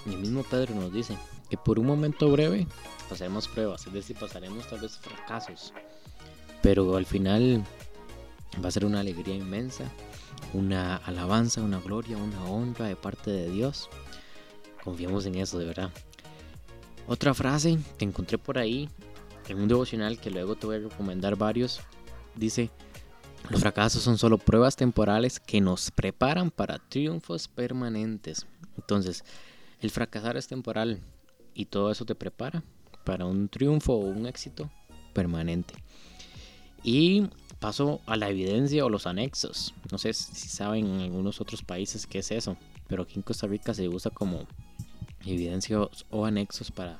El 0.07 0.19
mismo 0.19 0.43
Pedro 0.45 0.75
nos 0.75 0.93
dice 0.93 1.17
que 1.49 1.57
por 1.57 1.79
un 1.79 1.87
momento 1.87 2.31
breve 2.31 2.67
pasaremos 3.09 3.49
pruebas, 3.49 3.87
es 3.87 3.93
decir, 3.93 4.17
pasaremos 4.17 4.69
tal 4.69 4.81
vez 4.81 4.97
fracasos, 4.99 5.73
pero 6.63 6.97
al 6.97 7.07
final 7.07 7.65
Va 8.63 8.69
a 8.69 8.73
ser 8.73 8.85
una 8.85 9.01
alegría 9.01 9.35
inmensa, 9.35 9.85
una 10.53 10.97
alabanza, 10.97 11.63
una 11.63 11.81
gloria, 11.81 12.17
una 12.17 12.45
honra 12.45 12.87
de 12.87 12.97
parte 12.97 13.31
de 13.31 13.49
Dios. 13.51 13.89
Confiamos 14.83 15.25
en 15.27 15.37
eso, 15.37 15.59
de 15.59 15.67
verdad. 15.67 15.91
Otra 17.07 17.33
frase 17.33 17.79
que 17.97 18.05
encontré 18.05 18.39
por 18.39 18.59
ahí 18.59 18.89
en 19.49 19.61
un 19.61 19.69
devocional 19.69 20.19
que 20.19 20.31
luego 20.31 20.57
te 20.57 20.67
voy 20.67 20.77
a 20.77 20.81
recomendar 20.81 21.37
varios, 21.37 21.81
dice, 22.35 22.71
los 23.49 23.61
fracasos 23.61 24.03
son 24.03 24.19
solo 24.19 24.37
pruebas 24.37 24.77
temporales 24.77 25.41
que 25.41 25.61
nos 25.61 25.91
preparan 25.91 26.51
para 26.51 26.79
triunfos 26.79 27.49
permanentes. 27.49 28.47
Entonces, 28.77 29.25
el 29.81 29.91
fracasar 29.91 30.37
es 30.37 30.49
temporal 30.49 31.01
y 31.55 31.67
todo 31.67 31.91
eso 31.91 32.05
te 32.05 32.15
prepara 32.15 32.63
para 33.05 33.25
un 33.25 33.49
triunfo 33.49 33.95
o 33.95 34.07
un 34.07 34.27
éxito 34.27 34.71
permanente. 35.15 35.75
Y 36.83 37.29
paso 37.59 38.01
a 38.07 38.17
la 38.17 38.31
evidencia 38.31 38.85
o 38.85 38.89
los 38.89 39.07
anexos. 39.07 39.75
No 39.93 39.99
sé 39.99 40.13
si 40.15 40.49
saben 40.49 40.87
en 40.87 41.01
algunos 41.01 41.41
otros 41.41 41.63
países 41.63 42.07
qué 42.07 42.21
es 42.21 42.31
eso, 42.31 42.57
pero 42.89 43.03
aquí 43.03 43.15
en 43.17 43.23
Costa 43.23 43.47
Rica 43.47 43.75
se 43.75 43.89
usa 43.89 44.11
como 44.11 44.47
evidencia 45.25 45.79
o 46.11 46.25
anexos 46.25 46.71
para 46.71 46.99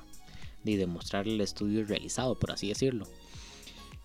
demostrar 0.63 1.27
el 1.27 1.41
estudio 1.41 1.85
realizado, 1.85 2.35
por 2.35 2.51
así 2.51 2.69
decirlo. 2.69 3.07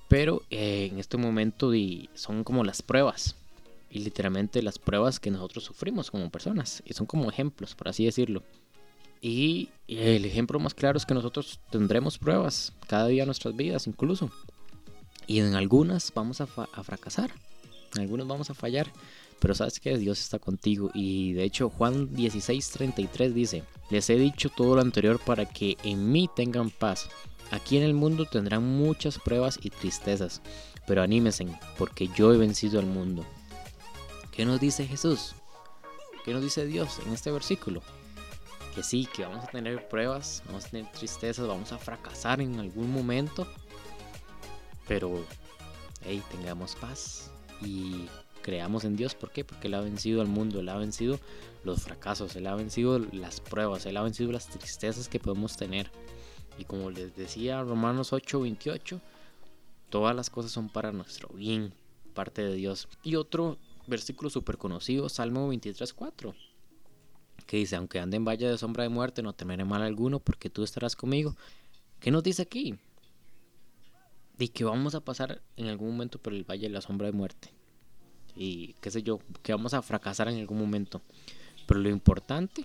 Pero 0.08 0.42
eh, 0.50 0.88
en 0.90 0.98
este 0.98 1.16
momento 1.16 1.72
son 2.14 2.44
como 2.44 2.64
las 2.64 2.82
pruebas. 2.82 3.36
Y 3.90 4.00
literalmente 4.00 4.62
las 4.62 4.78
pruebas 4.78 5.20
que 5.20 5.30
nosotros 5.30 5.64
sufrimos 5.64 6.10
como 6.10 6.30
personas. 6.30 6.82
Y 6.86 6.94
son 6.94 7.06
como 7.06 7.30
ejemplos, 7.30 7.74
por 7.74 7.88
así 7.88 8.04
decirlo. 8.04 8.42
Y 9.20 9.70
el 9.88 10.24
ejemplo 10.24 10.58
más 10.58 10.74
claro 10.74 10.98
es 10.98 11.06
que 11.06 11.14
nosotros 11.14 11.60
tendremos 11.70 12.18
pruebas 12.18 12.72
cada 12.86 13.06
día 13.08 13.22
en 13.22 13.28
nuestras 13.28 13.56
vidas 13.56 13.86
incluso. 13.86 14.30
Y 15.26 15.40
en 15.40 15.54
algunas 15.54 16.12
vamos 16.14 16.40
a, 16.40 16.46
fracasar. 16.46 17.32
En 17.94 18.02
algunas 18.02 18.26
vamos 18.26 18.50
a 18.50 18.54
fallar. 18.54 18.90
Pero 19.40 19.54
sabes 19.54 19.80
que 19.80 19.98
Dios 19.98 20.20
está 20.20 20.38
contigo. 20.38 20.90
Y 20.94 21.32
de 21.32 21.44
hecho 21.44 21.68
Juan 21.68 22.14
16:33 22.14 23.32
dice, 23.32 23.64
les 23.90 24.08
he 24.08 24.16
dicho 24.16 24.48
todo 24.48 24.76
lo 24.76 24.80
anterior 24.80 25.20
para 25.24 25.46
que 25.46 25.76
en 25.82 26.10
mí 26.10 26.28
tengan 26.34 26.70
paz. 26.70 27.08
Aquí 27.50 27.76
en 27.76 27.84
el 27.84 27.94
mundo 27.94 28.24
tendrán 28.24 28.64
muchas 28.64 29.18
pruebas 29.18 29.58
y 29.62 29.70
tristezas, 29.70 30.42
pero 30.86 31.02
anímense, 31.02 31.46
porque 31.78 32.08
yo 32.16 32.32
he 32.32 32.38
vencido 32.38 32.80
al 32.80 32.86
mundo. 32.86 33.24
¿Qué 34.32 34.44
nos 34.44 34.60
dice 34.60 34.86
Jesús? 34.86 35.34
¿Qué 36.24 36.32
nos 36.32 36.42
dice 36.42 36.66
Dios 36.66 36.98
en 37.06 37.12
este 37.12 37.30
versículo? 37.30 37.82
Que 38.74 38.82
sí, 38.82 39.06
que 39.14 39.24
vamos 39.24 39.44
a 39.44 39.48
tener 39.48 39.88
pruebas, 39.88 40.42
vamos 40.46 40.66
a 40.66 40.68
tener 40.70 40.90
tristezas, 40.90 41.46
vamos 41.46 41.72
a 41.72 41.78
fracasar 41.78 42.40
en 42.40 42.58
algún 42.58 42.92
momento, 42.92 43.46
pero 44.86 45.24
hey, 46.04 46.22
tengamos 46.30 46.74
paz 46.76 47.30
y 47.60 48.06
creamos 48.42 48.84
en 48.84 48.96
Dios. 48.96 49.14
¿Por 49.14 49.30
qué? 49.30 49.44
Porque 49.44 49.66
Él 49.68 49.74
ha 49.74 49.80
vencido 49.80 50.20
al 50.20 50.28
mundo, 50.28 50.60
Él 50.60 50.68
ha 50.68 50.76
vencido 50.76 51.18
los 51.64 51.82
fracasos, 51.82 52.36
Él 52.36 52.46
ha 52.46 52.54
vencido 52.54 52.98
las 52.98 53.40
pruebas, 53.40 53.86
Él 53.86 53.96
ha 53.96 54.02
vencido 54.02 54.30
las 54.30 54.46
tristezas 54.46 55.08
que 55.08 55.18
podemos 55.18 55.56
tener. 55.56 55.90
Y 56.58 56.64
como 56.64 56.90
les 56.90 57.14
decía 57.16 57.62
Romanos 57.62 58.12
8:28, 58.12 59.00
todas 59.90 60.14
las 60.14 60.30
cosas 60.30 60.52
son 60.52 60.68
para 60.68 60.92
nuestro 60.92 61.28
bien, 61.34 61.74
parte 62.14 62.42
de 62.42 62.54
Dios. 62.54 62.88
Y 63.02 63.16
otro 63.16 63.58
versículo 63.86 64.30
súper 64.30 64.58
conocido, 64.58 65.08
Salmo 65.08 65.48
23:4, 65.48 66.34
que 67.46 67.58
dice, 67.58 67.76
aunque 67.76 67.98
ande 67.98 68.16
en 68.16 68.24
valle 68.24 68.48
de 68.48 68.58
sombra 68.58 68.84
de 68.84 68.88
muerte, 68.88 69.22
no 69.22 69.32
temeré 69.32 69.64
mal 69.64 69.82
alguno, 69.82 70.20
porque 70.20 70.50
tú 70.50 70.62
estarás 70.62 70.96
conmigo. 70.96 71.36
¿Qué 72.00 72.10
nos 72.10 72.22
dice 72.22 72.42
aquí? 72.42 72.78
De 74.38 74.48
que 74.48 74.64
vamos 74.64 74.94
a 74.94 75.00
pasar 75.00 75.42
en 75.56 75.68
algún 75.68 75.90
momento 75.90 76.18
por 76.18 76.32
el 76.32 76.44
valle 76.44 76.68
de 76.68 76.74
la 76.74 76.80
sombra 76.80 77.06
de 77.06 77.12
muerte. 77.12 77.50
Y 78.34 78.74
qué 78.80 78.90
sé 78.90 79.02
yo, 79.02 79.18
que 79.42 79.52
vamos 79.52 79.72
a 79.74 79.82
fracasar 79.82 80.28
en 80.28 80.38
algún 80.38 80.58
momento. 80.58 81.00
Pero 81.66 81.80
lo 81.80 81.88
importante 81.88 82.64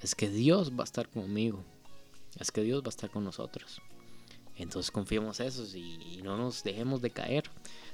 es 0.00 0.14
que 0.14 0.28
Dios 0.28 0.72
va 0.72 0.82
a 0.82 0.84
estar 0.84 1.08
conmigo 1.08 1.64
es 2.38 2.50
que 2.50 2.62
Dios 2.62 2.82
va 2.82 2.86
a 2.86 2.90
estar 2.90 3.10
con 3.10 3.24
nosotros. 3.24 3.80
Entonces 4.56 4.90
confiemos 4.90 5.40
eso 5.40 5.64
y 5.76 6.20
no 6.22 6.36
nos 6.36 6.62
dejemos 6.62 7.00
de 7.00 7.10
caer. 7.10 7.44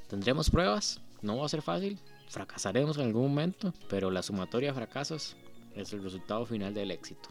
Tendremos 0.08 0.50
pruebas, 0.50 1.00
no 1.22 1.38
va 1.38 1.46
a 1.46 1.48
ser 1.48 1.62
fácil, 1.62 1.98
fracasaremos 2.28 2.98
en 2.98 3.06
algún 3.06 3.28
momento, 3.28 3.72
pero 3.88 4.10
la 4.10 4.22
sumatoria 4.22 4.70
de 4.70 4.74
fracasos 4.74 5.36
es 5.74 5.92
el 5.92 6.02
resultado 6.02 6.44
final 6.46 6.74
del 6.74 6.90
éxito. 6.90 7.28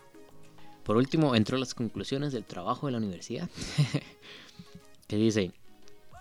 Por 0.83 0.97
último, 0.97 1.35
entro 1.35 1.57
a 1.57 1.59
las 1.59 1.75
conclusiones 1.75 2.31
del 2.31 2.45
trabajo 2.45 2.87
de 2.87 2.93
la 2.93 2.97
universidad, 2.97 3.49
que 5.07 5.17
dice, 5.17 5.51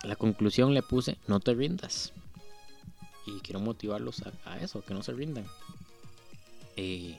la 0.03 0.15
conclusión 0.15 0.73
le 0.73 0.81
puse, 0.81 1.17
no 1.27 1.39
te 1.39 1.53
rindas. 1.53 2.13
Y 3.25 3.39
quiero 3.41 3.59
motivarlos 3.59 4.23
a, 4.45 4.57
eso, 4.59 4.81
que 4.81 4.93
no 4.93 5.03
se 5.03 5.13
rindan. 5.13 5.45
Eh, 6.75 7.17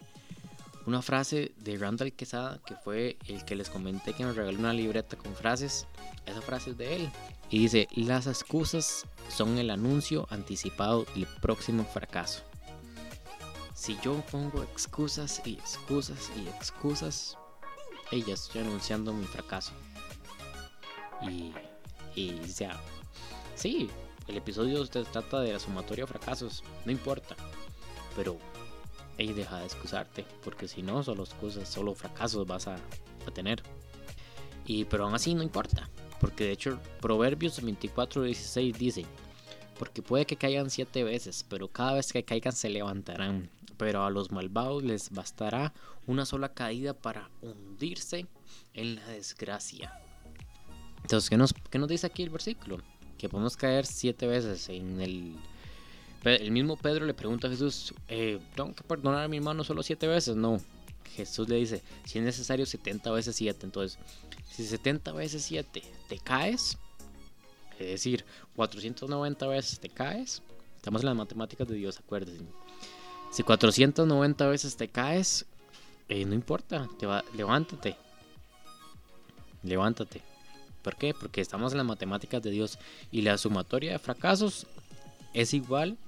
una 0.86 1.02
frase 1.02 1.52
de 1.58 1.76
Randall 1.76 2.12
Quesada, 2.12 2.58
que 2.66 2.74
fue 2.74 3.18
el 3.26 3.44
que 3.44 3.54
les 3.54 3.68
comenté 3.68 4.14
que 4.14 4.24
nos 4.24 4.34
regaló 4.34 4.58
una 4.58 4.72
libreta 4.72 5.16
con 5.16 5.34
frases. 5.34 5.86
Esa 6.26 6.40
frase 6.40 6.70
es 6.70 6.78
de 6.78 6.96
él. 6.96 7.10
Y 7.50 7.60
dice, 7.60 7.88
las 7.94 8.26
excusas 8.26 9.06
son 9.28 9.58
el 9.58 9.70
anuncio 9.70 10.26
anticipado 10.30 11.04
del 11.14 11.26
próximo 11.40 11.84
fracaso. 11.84 12.42
Si 13.74 13.98
yo 14.02 14.22
pongo 14.30 14.62
excusas 14.62 15.42
y 15.44 15.54
excusas 15.54 16.30
y 16.36 16.48
excusas, 16.48 17.36
ella 18.10 18.34
estoy 18.34 18.62
anunciando 18.62 19.12
mi 19.12 19.24
fracaso. 19.24 19.72
Y, 21.22 21.52
y 22.28 22.48
sea, 22.48 22.80
sí, 23.54 23.88
el 24.28 24.36
episodio 24.36 24.84
se 24.84 25.04
trata 25.04 25.40
de 25.40 25.52
la 25.52 25.58
sumatoria 25.58 26.04
de 26.04 26.08
fracasos, 26.08 26.62
no 26.84 26.92
importa. 26.92 27.36
Pero 28.16 28.38
y 29.22 29.32
deja 29.32 29.58
de 29.58 29.66
excusarte, 29.66 30.24
porque 30.42 30.66
si 30.66 30.82
no, 30.82 31.02
solo 31.02 31.24
excusas, 31.24 31.68
solo 31.68 31.94
fracasos 31.94 32.46
vas 32.46 32.66
a, 32.68 32.76
tener. 33.34 33.62
Y 34.66 34.86
pero 34.86 35.04
aún 35.04 35.14
así 35.14 35.34
no 35.34 35.42
importa, 35.44 35.88
porque 36.20 36.44
de 36.44 36.52
hecho 36.52 36.80
Proverbios 37.00 37.62
24:16 37.62 38.76
dice, 38.76 39.06
porque 39.78 40.02
puede 40.02 40.26
que 40.26 40.36
caigan 40.36 40.68
siete 40.68 41.04
veces, 41.04 41.44
pero 41.48 41.68
cada 41.68 41.94
vez 41.94 42.12
que 42.12 42.24
caigan 42.24 42.52
se 42.52 42.70
levantarán. 42.70 43.50
Pero 43.76 44.04
a 44.04 44.10
los 44.10 44.30
malvados 44.30 44.82
les 44.82 45.10
bastará 45.10 45.72
una 46.06 46.26
sola 46.26 46.52
caída 46.52 46.92
para 46.92 47.30
hundirse 47.40 48.26
en 48.74 48.96
la 48.96 49.06
desgracia. 49.06 49.92
Entonces, 51.10 51.28
¿qué 51.28 51.36
nos, 51.78 51.88
dice 51.88 52.06
aquí 52.06 52.22
el 52.22 52.30
versículo? 52.30 52.78
Que 53.18 53.28
podemos 53.28 53.56
caer 53.56 53.84
siete 53.84 54.28
veces 54.28 54.68
en 54.68 55.00
el 55.00 55.34
el 56.22 56.52
mismo 56.52 56.76
Pedro 56.76 57.04
le 57.04 57.14
pregunta 57.14 57.48
a 57.48 57.50
Jesús, 57.50 57.92
eh, 58.06 58.38
¿tengo 58.54 58.72
que 58.74 58.84
perdonar 58.84 59.24
a 59.24 59.28
mi 59.28 59.38
hermano 59.38 59.64
solo 59.64 59.82
siete 59.82 60.06
veces? 60.06 60.36
No. 60.36 60.60
Jesús 61.16 61.48
le 61.48 61.56
dice, 61.56 61.82
si 62.04 62.18
es 62.20 62.24
necesario 62.24 62.64
70 62.64 63.10
veces 63.10 63.34
7. 63.34 63.58
Entonces, 63.66 63.98
si 64.48 64.64
70 64.64 65.10
veces 65.12 65.42
7 65.42 65.82
te 66.08 66.18
caes, 66.18 66.78
es 67.80 67.88
decir, 67.88 68.24
490 68.54 69.48
veces 69.48 69.80
te 69.80 69.88
caes, 69.88 70.42
estamos 70.76 71.02
en 71.02 71.06
las 71.06 71.16
matemáticas 71.16 71.66
de 71.66 71.74
Dios, 71.74 71.98
acuérdense. 71.98 72.44
Si 73.32 73.42
490 73.42 74.46
veces 74.46 74.76
te 74.76 74.86
caes, 74.86 75.44
eh, 76.08 76.24
no 76.24 76.34
importa, 76.34 76.88
levántate. 77.34 77.96
Levántate. 79.64 80.29
¿Por 80.82 80.96
qué? 80.96 81.14
Porque 81.14 81.40
estamos 81.40 81.72
en 81.72 81.78
las 81.78 81.86
matemáticas 81.86 82.42
de 82.42 82.50
Dios 82.50 82.78
y 83.10 83.22
la 83.22 83.38
sumatoria 83.38 83.92
de 83.92 83.98
fracasos 83.98 84.66
es 85.34 85.54
igual 85.54 85.98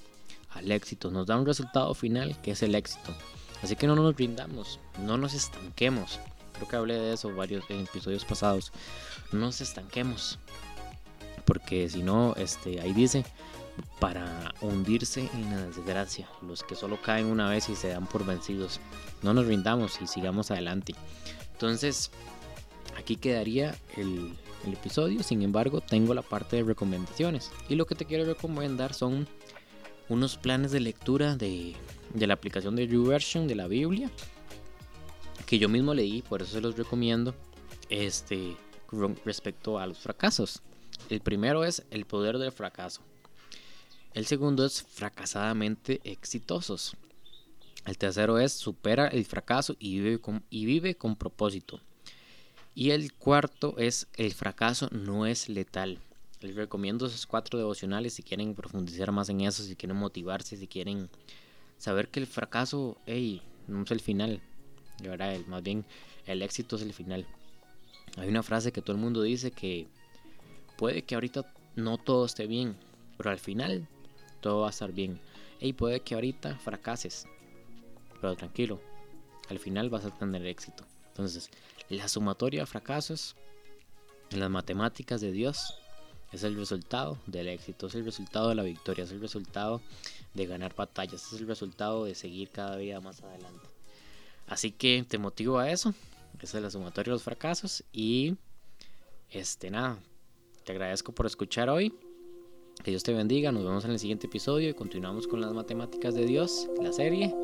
al 0.54 0.70
éxito, 0.70 1.10
nos 1.10 1.26
da 1.26 1.36
un 1.38 1.46
resultado 1.46 1.94
final 1.94 2.36
que 2.42 2.52
es 2.52 2.62
el 2.62 2.74
éxito. 2.74 3.14
Así 3.62 3.76
que 3.76 3.86
no 3.86 3.94
nos 3.94 4.14
brindamos, 4.14 4.80
no 4.98 5.16
nos 5.16 5.34
estanquemos. 5.34 6.18
Creo 6.54 6.68
que 6.68 6.76
hablé 6.76 6.98
de 6.98 7.14
eso 7.14 7.34
varios 7.34 7.64
en 7.70 7.80
episodios 7.80 8.24
pasados. 8.24 8.72
No 9.30 9.40
nos 9.40 9.60
estanquemos. 9.60 10.38
Porque 11.44 11.88
si 11.88 12.02
no, 12.02 12.34
este, 12.36 12.80
ahí 12.80 12.92
dice, 12.92 13.24
para 13.98 14.54
hundirse 14.60 15.28
en 15.32 15.50
la 15.50 15.66
desgracia, 15.66 16.28
los 16.42 16.62
que 16.62 16.74
solo 16.74 17.00
caen 17.00 17.26
una 17.26 17.48
vez 17.48 17.68
y 17.68 17.76
se 17.76 17.88
dan 17.88 18.06
por 18.06 18.26
vencidos. 18.26 18.80
No 19.22 19.32
nos 19.32 19.46
rindamos 19.46 20.00
y 20.00 20.06
sigamos 20.06 20.50
adelante. 20.50 20.94
Entonces, 21.52 22.10
aquí 22.96 23.16
quedaría 23.16 23.76
el, 23.96 24.34
episodio. 24.64 25.22
Sin 25.24 25.42
embargo, 25.42 25.80
tengo 25.80 26.14
la 26.14 26.22
parte 26.22 26.56
de 26.56 26.62
recomendaciones. 26.62 27.50
Y 27.68 27.74
lo 27.74 27.84
que 27.84 27.96
te 27.96 28.04
quiero 28.04 28.24
recomendar 28.24 28.94
son 28.94 29.26
unos 30.08 30.36
planes 30.36 30.70
de 30.70 30.78
lectura 30.78 31.36
de, 31.36 31.74
la 32.14 32.34
aplicación 32.34 32.76
de 32.76 32.86
YouVersion 32.86 33.48
de 33.48 33.54
la 33.56 33.66
Biblia 33.66 34.10
que 35.46 35.58
yo 35.58 35.68
mismo 35.68 35.92
leí, 35.92 36.22
por 36.22 36.40
eso 36.40 36.52
se 36.52 36.60
los 36.60 36.76
recomiendo. 36.76 37.34
Este 37.90 38.56
respecto 39.24 39.78
a 39.78 39.86
los 39.86 39.98
fracasos. 39.98 40.62
El 41.10 41.20
primero 41.20 41.64
es 41.64 41.84
el 41.90 42.06
poder 42.06 42.38
del 42.38 42.52
fracaso. 42.52 43.02
El 44.14 44.26
segundo 44.26 44.64
es 44.64 44.82
fracasadamente 44.82 46.00
exitosos. 46.04 46.96
El 47.84 47.98
tercero 47.98 48.38
es 48.38 48.52
supera 48.52 49.08
el 49.08 49.24
fracaso 49.24 49.76
y 49.78 50.00
vive 50.50 50.94
con 50.94 51.16
propósito. 51.16 51.80
Y 52.74 52.90
el 52.90 53.12
cuarto 53.12 53.74
es 53.78 54.08
el 54.16 54.32
fracaso 54.32 54.88
no 54.90 55.26
es 55.26 55.48
letal. 55.48 55.98
Les 56.40 56.56
recomiendo 56.56 57.06
esos 57.06 57.26
cuatro 57.26 57.58
devocionales 57.58 58.14
si 58.14 58.22
quieren 58.22 58.54
profundizar 58.54 59.12
más 59.12 59.28
en 59.28 59.42
eso, 59.42 59.62
si 59.62 59.76
quieren 59.76 59.96
motivarse, 59.96 60.56
si 60.56 60.66
quieren 60.66 61.10
saber 61.78 62.08
que 62.08 62.20
el 62.20 62.26
fracaso, 62.26 62.96
hey, 63.06 63.42
no 63.68 63.82
es 63.82 63.90
el 63.90 64.00
final, 64.00 64.40
de 65.00 65.08
verdad, 65.08 65.38
más 65.46 65.62
bien 65.62 65.84
el 66.26 66.42
éxito 66.42 66.76
es 66.76 66.82
el 66.82 66.92
final. 66.94 67.26
Hay 68.16 68.28
una 68.28 68.42
frase 68.42 68.72
que 68.72 68.82
todo 68.82 68.96
el 68.96 69.02
mundo 69.02 69.22
dice 69.22 69.50
que 69.50 69.86
puede 70.78 71.02
que 71.02 71.14
ahorita 71.14 71.44
no 71.76 71.98
todo 71.98 72.24
esté 72.24 72.46
bien, 72.46 72.76
pero 73.16 73.30
al 73.30 73.38
final 73.38 73.86
todo 74.40 74.62
va 74.62 74.68
a 74.68 74.70
estar 74.70 74.92
bien. 74.92 75.20
Y 75.60 75.74
puede 75.74 76.00
que 76.00 76.14
ahorita 76.14 76.56
fracases, 76.56 77.26
pero 78.20 78.34
tranquilo, 78.34 78.80
al 79.48 79.58
final 79.58 79.90
vas 79.90 80.04
a 80.04 80.10
tener 80.10 80.44
éxito. 80.46 80.84
Entonces, 81.12 81.50
la 81.88 82.08
sumatoria 82.08 82.60
de 82.60 82.66
fracasos 82.66 83.36
en 84.30 84.40
las 84.40 84.50
matemáticas 84.50 85.20
de 85.20 85.30
Dios 85.30 85.74
es 86.32 86.42
el 86.42 86.56
resultado 86.56 87.18
del 87.26 87.48
éxito, 87.48 87.88
es 87.88 87.94
el 87.94 88.04
resultado 88.04 88.48
de 88.48 88.54
la 88.54 88.62
victoria, 88.62 89.04
es 89.04 89.12
el 89.12 89.20
resultado 89.20 89.82
de 90.32 90.46
ganar 90.46 90.74
batallas, 90.74 91.32
es 91.32 91.38
el 91.38 91.46
resultado 91.46 92.06
de 92.06 92.14
seguir 92.14 92.48
cada 92.48 92.76
día 92.78 93.00
más 93.00 93.22
adelante. 93.22 93.68
Así 94.46 94.72
que 94.72 95.04
te 95.06 95.18
motivo 95.18 95.58
a 95.58 95.70
eso. 95.70 95.94
Esa 96.40 96.58
es 96.58 96.64
la 96.64 96.70
sumatoria 96.70 97.10
de 97.10 97.16
los 97.16 97.22
fracasos. 97.22 97.84
Y 97.92 98.36
este 99.30 99.70
nada, 99.70 99.98
te 100.64 100.72
agradezco 100.72 101.12
por 101.12 101.26
escuchar 101.26 101.68
hoy. 101.68 101.94
Que 102.82 102.90
Dios 102.90 103.02
te 103.02 103.12
bendiga. 103.12 103.52
Nos 103.52 103.64
vemos 103.64 103.84
en 103.84 103.92
el 103.92 103.98
siguiente 103.98 104.26
episodio 104.26 104.70
y 104.70 104.74
continuamos 104.74 105.28
con 105.28 105.40
las 105.40 105.52
matemáticas 105.52 106.14
de 106.14 106.24
Dios, 106.24 106.68
la 106.80 106.92
serie. 106.92 107.34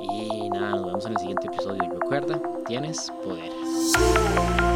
Y 0.00 0.50
nada, 0.50 0.70
nos 0.72 0.86
vemos 0.86 1.06
en 1.06 1.12
el 1.12 1.18
siguiente 1.18 1.46
episodio. 1.46 1.82
Recuerda, 1.90 2.40
tienes 2.66 3.10
poder. 3.24 4.71